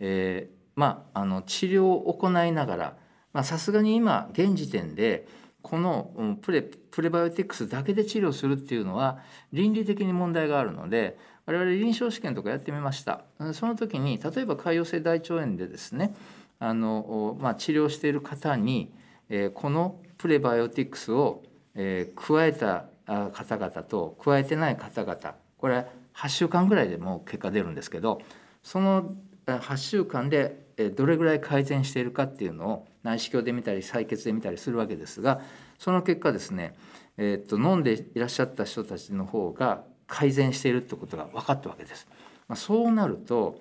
[0.00, 2.96] えー、まあ、あの治療を行いなが
[3.34, 5.26] らさすがに今現時点で
[5.60, 9.18] このプレプレバイオティクスだけで治療するっていうのは
[9.52, 16.14] 倫理的に問題があるので我々臨床試験とかやってみましたその時に例えば潰瘍性大腸炎でですね
[16.58, 18.92] あの、まあ、治療している方に、
[19.28, 21.42] えーこのプレバイオティクスを、
[21.74, 28.20] え加えた方々と加えてない方々これ8週間ぐらいでもう結果出るんですけど
[28.62, 29.14] その
[29.46, 30.66] 8週間で
[30.96, 35.40] どれぐらい改善しているかっていうのを内視鏡で見たり採血で見たりするわけですが
[35.78, 36.74] その結果ですね、
[37.16, 42.08] えーっと飲んでいらっしゃった人たちの方が改善しているってことが分かったわけです。
[42.48, 43.60] まあ、そうなると、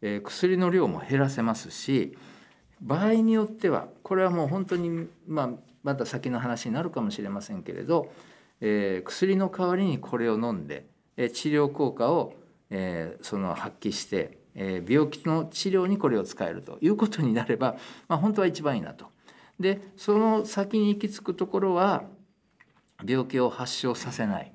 [0.00, 2.16] えー薬の量も減らせますし
[2.80, 5.50] 場合によってはこれはもう本当に、まあ、
[5.88, 8.12] また先の話になるかもしれませんけれど、
[8.60, 10.84] えー薬の代わりにこれを飲んで、
[11.16, 12.34] えー治療効果を、
[12.68, 17.76] えーその発揮して、えー病気の治療にこれを使えるということになれば、
[18.06, 19.06] まあ、本当は一番いいなと。
[19.58, 22.04] でその先に行き着くところは
[23.04, 24.52] 病気を発症させない、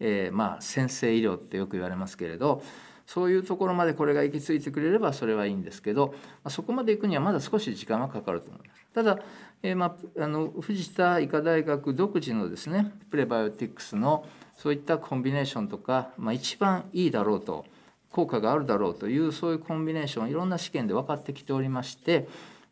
[0.00, 2.62] えーまあ先制医療ってよく言われますけれど
[3.10, 6.14] そういうところまでこれが行き着いてくれればそれはいいんですけど、
[6.48, 8.86] そこまで行くにはまだ少し時間はかかると思います。
[8.94, 9.18] ただ、
[9.62, 17.66] えーまあ、あの藤田医科大学独自のですねプレバイオティクスのそういったコンビネーションとか、まあ、一番いいだろうと
[18.10, 22.28] 効果があるだろうというそういうコンビネーションいろんな試験で分かってきておりまして、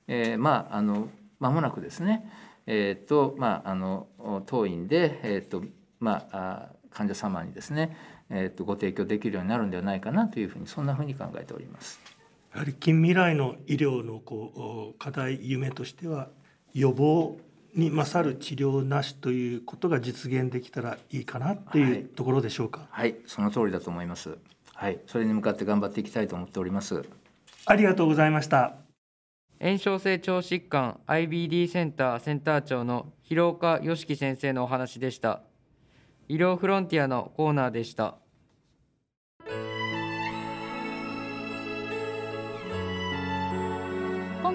[0.07, 1.09] えーまああの
[1.41, 2.28] 間もなくですね、
[2.66, 4.09] えーとまあ、あの
[4.47, 5.62] 当院で、えーと
[6.01, 7.97] まあ、あ患者様にですね、
[8.30, 12.01] えーとご提供できるようになるんではないかなというふうにそんなふうに考えております。
[12.53, 16.28] やはり近未来の医療のこう課題夢としては
[16.74, 17.38] 予防
[17.74, 22.00] に勝る治療なしということが実現できたらいいかなとはいい。
[22.02, 24.38] うところでしょうか、はい、その通りだと思います。
[24.74, 27.04] はい、それに向かって頑張っていきたいと思っております。
[27.66, 28.74] ありがとうございました。
[29.60, 35.42] 炎症性腸疾患 IBD センターセンター長の広岡良樹先生のお話でした。
[36.28, 38.16] 医療フロンティアのコーナーでした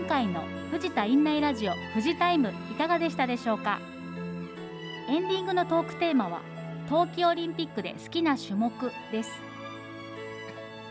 [0.04, 3.80] 今回の藤田院内ラジオ富士タイムいかがでしたでしょうか？
[5.08, 6.42] エンディングのトークテーマは
[6.90, 8.70] 冬季オリンピックで好きな種目
[9.14, 9.32] です。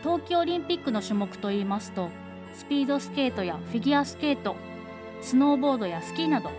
[0.01, 2.09] 冬季オリンピックの種目といいますと
[2.55, 4.55] スピードスケートやフィギュアスケート
[5.21, 6.49] スノーボードやスキーなど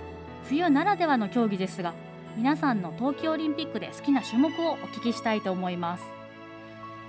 [0.44, 1.92] 冬ならではの競技ですが
[2.36, 6.04] 皆さんの冬季オリンピックで好きな種目をお聞きしたいと思います。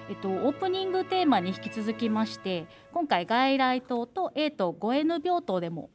[0.08, 5.90] えっと、オープニングテーマに引き続きまして今回外来棟と A と 5N 病棟でも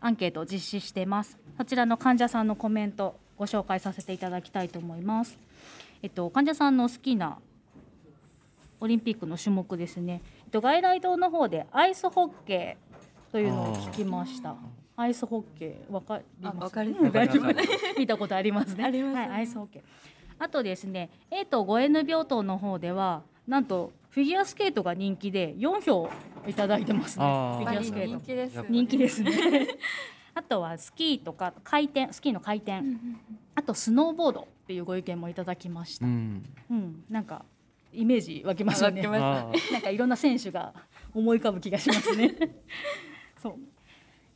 [0.00, 1.38] アンケートを実施してます。
[1.56, 5.38] そちらの患者さんのコメントご紹介させていただきたいと思います。
[6.02, 7.38] えっと患者さんの好きな
[8.80, 14.56] オリンピックの種目ですね、えっと、外来棟の方でアイスホッケーというのを聞きました。
[14.96, 16.74] アイスホッケーわかります？
[16.74, 17.28] かりうん大
[17.98, 18.84] 見たことありますね。
[18.84, 19.16] あります。
[19.16, 19.82] はい、アイスホッケー。
[20.38, 26.08] あとですね A と 5N 病棟の方ではなんとフィギュアスケートが人気で4票
[26.46, 27.24] いただいてますね。
[27.24, 28.06] フィギュアスケート。
[28.06, 29.66] 人気です人気ですね。
[30.34, 32.80] あとはスキーとか回転スキーの回転。
[33.56, 36.44] あとスノーボードっていうご意見もいただきました、うん。
[36.70, 37.44] うん、なんか
[37.92, 39.04] イメージ湧きましたね。
[39.04, 39.58] 湧きまあー。
[39.74, 40.72] なんかいろんな選手が
[41.12, 42.36] 思い浮かぶ気がしますね。
[43.42, 43.54] そう。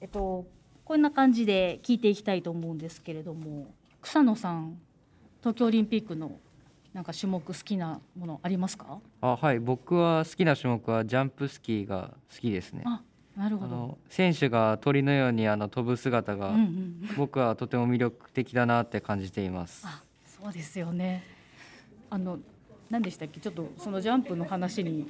[0.01, 0.45] えっと
[0.85, 4.81] こんな感じで聞いていきたいと思うんですけれども草野さん
[5.39, 6.41] 東京オリンピックの
[6.95, 9.01] なんか種目好きなものありますか？
[9.21, 9.59] あはい。
[9.59, 12.85] 僕は好きな種目はジャンプスキーが好きですね。
[12.87, 13.03] あ
[13.37, 13.75] なるあほど。
[13.77, 17.11] の選手が鳥のようにあの飛ぶ姿がうんうん。
[17.17, 19.83] 僕はとても魅力的だなって感じています。
[19.85, 21.25] あそうですよね。
[22.11, 22.39] あの
[22.89, 23.41] 何でしたっけ？
[23.41, 25.09] ちょっとそのジャンプの話に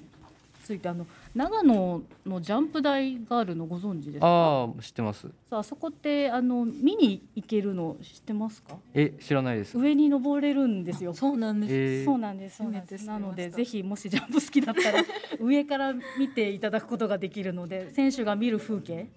[0.64, 4.26] ついてあの長野のジャンプ台があるのご存知ですか？
[4.26, 5.28] ああ知ってます。
[5.50, 8.76] さあそこってあの見に行けるの知ってますか？
[8.94, 9.78] え知らないです。
[9.78, 11.12] 上に登れるんですよ。
[11.14, 11.76] そうなんです、え。
[12.02, 13.06] ーそうなんですそうなんです。
[13.06, 15.04] なのでぜひもしジャンプ好きだったら
[15.38, 19.08] 上から見ていただくことができるので選手が見る風景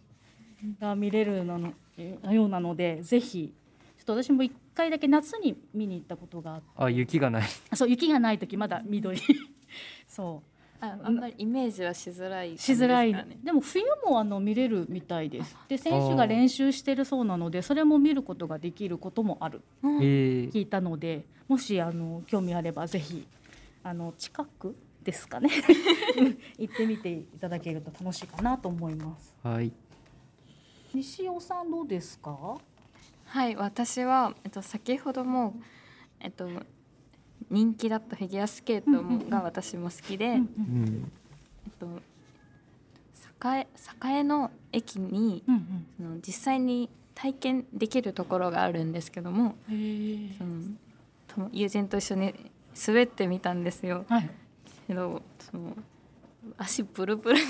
[0.82, 3.54] が見れるなのえようなのでぜひ
[3.98, 6.66] ちょっと私も一回だけ夏に見に行ったことがあって。
[6.76, 7.48] あ雪がない。
[7.70, 9.20] あそう雪がない時まだ緑。
[10.08, 13.14] そうああんまりイメージはしづらい感じしづらい
[13.44, 15.58] でも冬もあの見れるみたいです。
[15.68, 19.62] で選手が練習してるそうなのでそれも見ることができることもある。
[19.82, 23.26] 聞いたのでもしあの興味あればぜひ
[23.84, 25.50] あの近くですかね。
[26.18, 29.36] う ん行ってみていただけると楽しいかなと思います。
[29.42, 29.72] はい。
[30.94, 32.58] 西尾さんどうですか
[33.26, 35.54] はい私は、えっと、先ほども、
[36.20, 36.50] えっと、
[37.50, 40.42] 人気だったフィギュアスケートが私も好きで、えっ
[41.80, 41.88] と、
[43.40, 43.68] 昨栄
[44.04, 45.86] 栄の駅にうんうん。
[45.98, 52.34] その実際に体験できるところがあるんですけどもその友人と一緒に
[52.88, 54.06] 滑ってみたんですよ。
[54.08, 54.30] はい。
[54.88, 55.76] けどその
[56.58, 57.44] 足ブルブルで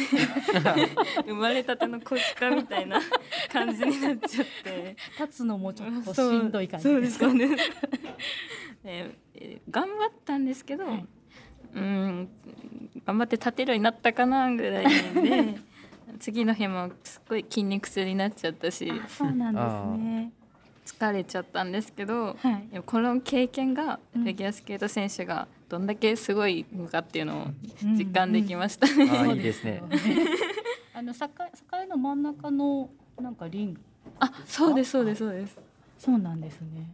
[1.25, 2.99] 生まれたての子鹿みたいな
[3.51, 4.95] 感じになっちゃって。
[5.19, 7.71] 立つのもちょっとしんどい感じそうですすそうです。
[8.85, 9.11] え
[9.69, 11.05] 頑張ったんですけど、はい。
[11.75, 12.29] うん
[13.05, 15.55] 頑張って立てるようになったかなぐらいで
[16.19, 20.31] 次の日もすっごい筋肉痛になっちゃったしあそうなんですね。
[20.85, 22.81] 疲れちゃったんですけど、はい。
[22.85, 24.23] この経験がうん。
[24.23, 27.47] フィギュアスケート選手がどんだけすごいのかっていうのを
[27.83, 29.09] 実感できましたね。
[29.11, 29.83] あそういいですねよ
[30.93, 32.89] あの境境の真ん中の
[33.19, 33.79] なんかリング
[34.19, 35.57] あ、そうですそうですそうです。
[35.99, 36.89] そうなんですね。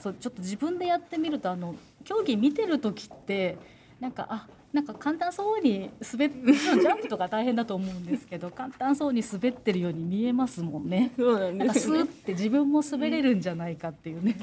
[0.00, 1.74] そうちょっと自分でやってみるとあの
[2.04, 3.58] 競技見てる時って
[4.00, 11.12] なんかあなんか簡単そうに滑っジャンプとか大変だと思うんですけど 簡単そうに滑ってるように見えますもんね。
[11.16, 12.06] そうなんなんかスーっ。
[12.06, 14.36] て自分も滑れるんじゃないかっていうね。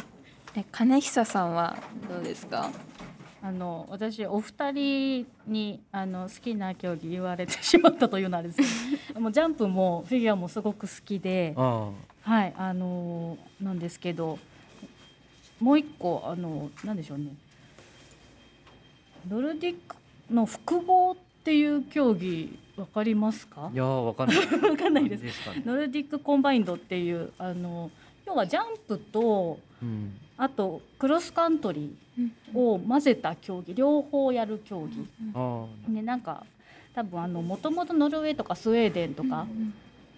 [0.57, 1.77] え、金久さんは
[2.09, 2.71] どうですか？
[3.43, 11.91] あの私お二人にあの好きな競技言われてしまったというのはあれですけど もうジャンプもフィギュアもすごく好きであ
[12.23, 14.39] はいあのなんですけど
[15.61, 17.27] もう一個あのなんでしょうね。
[19.29, 19.95] ノルディック
[20.33, 23.67] の複合っていう競技わかりますか？
[23.67, 24.37] あいやーわかんない。
[24.71, 25.23] わかんないです。
[25.23, 25.61] ですかね。
[25.63, 27.91] Nordic Combined っていうあの
[28.25, 35.05] 要はジャンプとうんあとクロスカントリーを混ぜた競技両方やる競技。
[35.33, 36.45] あねなんか
[36.93, 39.45] 多分あのもともとノルウェーとかスウェーデンとか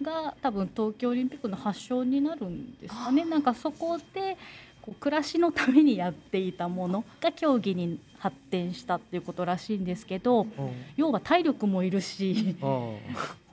[0.02, 3.24] が多分東京オリンピックの発祥になるんですかね。
[3.24, 4.36] なんかそこで
[4.82, 10.62] こう暮らしのためにやっていたものが競技に発展したっていうことらしいんですけどあ
[10.96, 12.94] 要は体力もいるしあ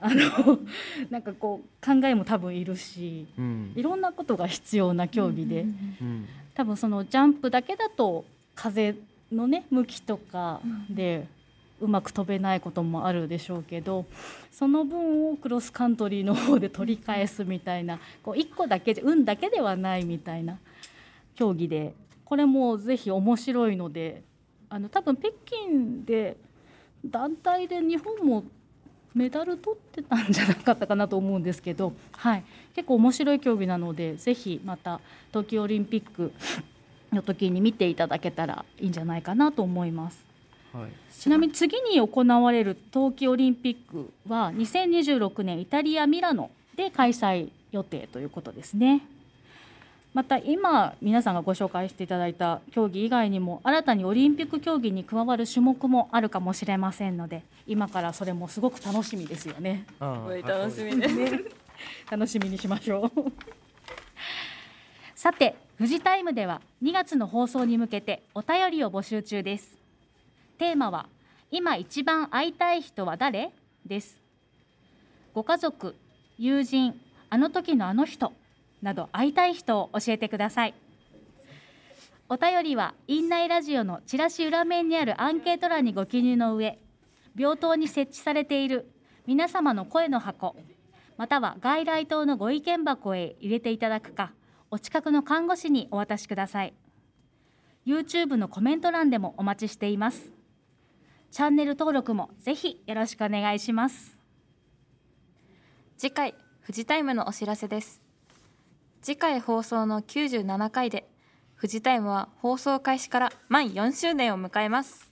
[0.00, 0.58] あの
[1.10, 3.72] なんかこう考えも多分いるしうん。
[3.74, 5.62] いろんなことが必要な競技で。
[5.62, 6.28] うん
[6.58, 8.24] 多分そのジャンプだけだと
[8.56, 8.96] 風
[9.30, 11.28] のね向きとかで
[11.80, 14.06] うまく飛べないこともあるでしょうけど
[14.50, 20.58] その分をクロスカントリーの方で取り返すみたいなこう1個だけで運だけではないみたいな
[21.36, 21.94] 競技で
[22.24, 24.24] これもぜひ面白いので
[24.68, 26.36] あの多分北京で
[27.06, 28.42] 団体で日本も
[29.14, 32.44] メダル取ってたんじゃなかったかなと思うんですけど、はい、
[32.78, 35.00] 結構面白い競技なのでぜひまた
[35.30, 36.32] 東京オリンピック
[37.12, 40.24] の時に見ていただけたらいいんじゃないかなと思います。
[40.72, 49.02] はいちなみに次に行われる冬季オリンピックは2026年イタリア・ミラノで開催予定ということですね。
[50.14, 59.84] また今皆さんがご紹介していただいた競技以外にも新たにオリンピック競技に加わる種目もあるかもしれませんので今からそれもすごく楽しみですよね。
[59.98, 61.57] あすごい楽しみです。
[62.10, 63.32] 楽しみにしましょう。
[65.14, 69.78] さて富士タイムでは2月の放送に向けてお便りを募集中です。
[70.58, 71.08] テーマは
[71.50, 73.50] 今一番会いたい人は誰？
[73.86, 74.20] です。
[75.34, 75.94] ご家族
[76.38, 77.00] 友人
[77.30, 78.32] あの時のあの人
[78.82, 80.74] など会いたい人を教えてください。
[82.28, 86.78] お便りは院内ラジオのチラシ裏面にあるアンケート欄にご記入の上
[87.34, 88.90] 病棟に設置されている
[89.26, 90.54] 皆様の声の箱
[91.18, 94.32] または外来棟のご意見箱へ入れていただくか
[94.70, 96.72] お近くの看護師にお渡しください。
[97.84, 100.30] YouTube のコメント欄でもお待ちしています。
[101.30, 104.16] チャンネル登録もぜひよろしくお願いします。
[105.98, 108.00] 次回フジタイムのお知らせです。
[109.02, 111.08] 次回放送の97回で
[111.54, 115.10] フジタイムは放送開始から満4周年を迎えます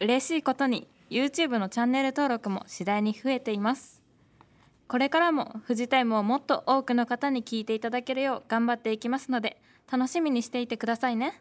[0.00, 4.02] 嬉しいことに YouTube のチャンネル登録も次第に増えています。
[4.88, 9.56] これからもフジタイムをもっと多くの方に聞いていただけるよう頑張っていきますので
[9.90, 11.40] 楽しみにしていてくださいね。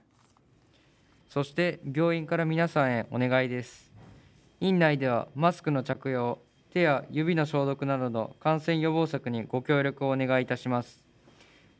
[1.29, 3.91] そして病院から皆さんへお願いです。
[4.59, 6.39] 院内ではマスクの着用
[6.71, 11.03] 手や指の消毒などの感染予防策にご協力をお願いいたします。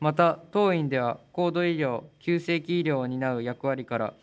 [0.00, 4.14] また当院では高度医療急性期医療を担う役割から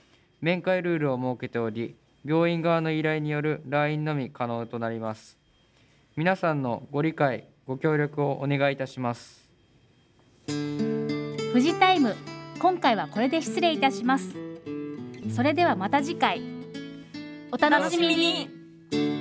[0.42, 5.40] 面会ルールを設けており病院側の依頼による来院のみ可能となります。
[6.16, 9.50] 皆さんのご理解ご協力をお願いいたします。
[10.48, 12.16] 富士タイム
[12.60, 14.36] 今回はこれで失礼いたします。
[15.34, 16.42] それではまた次回。
[17.52, 19.21] お楽しみに。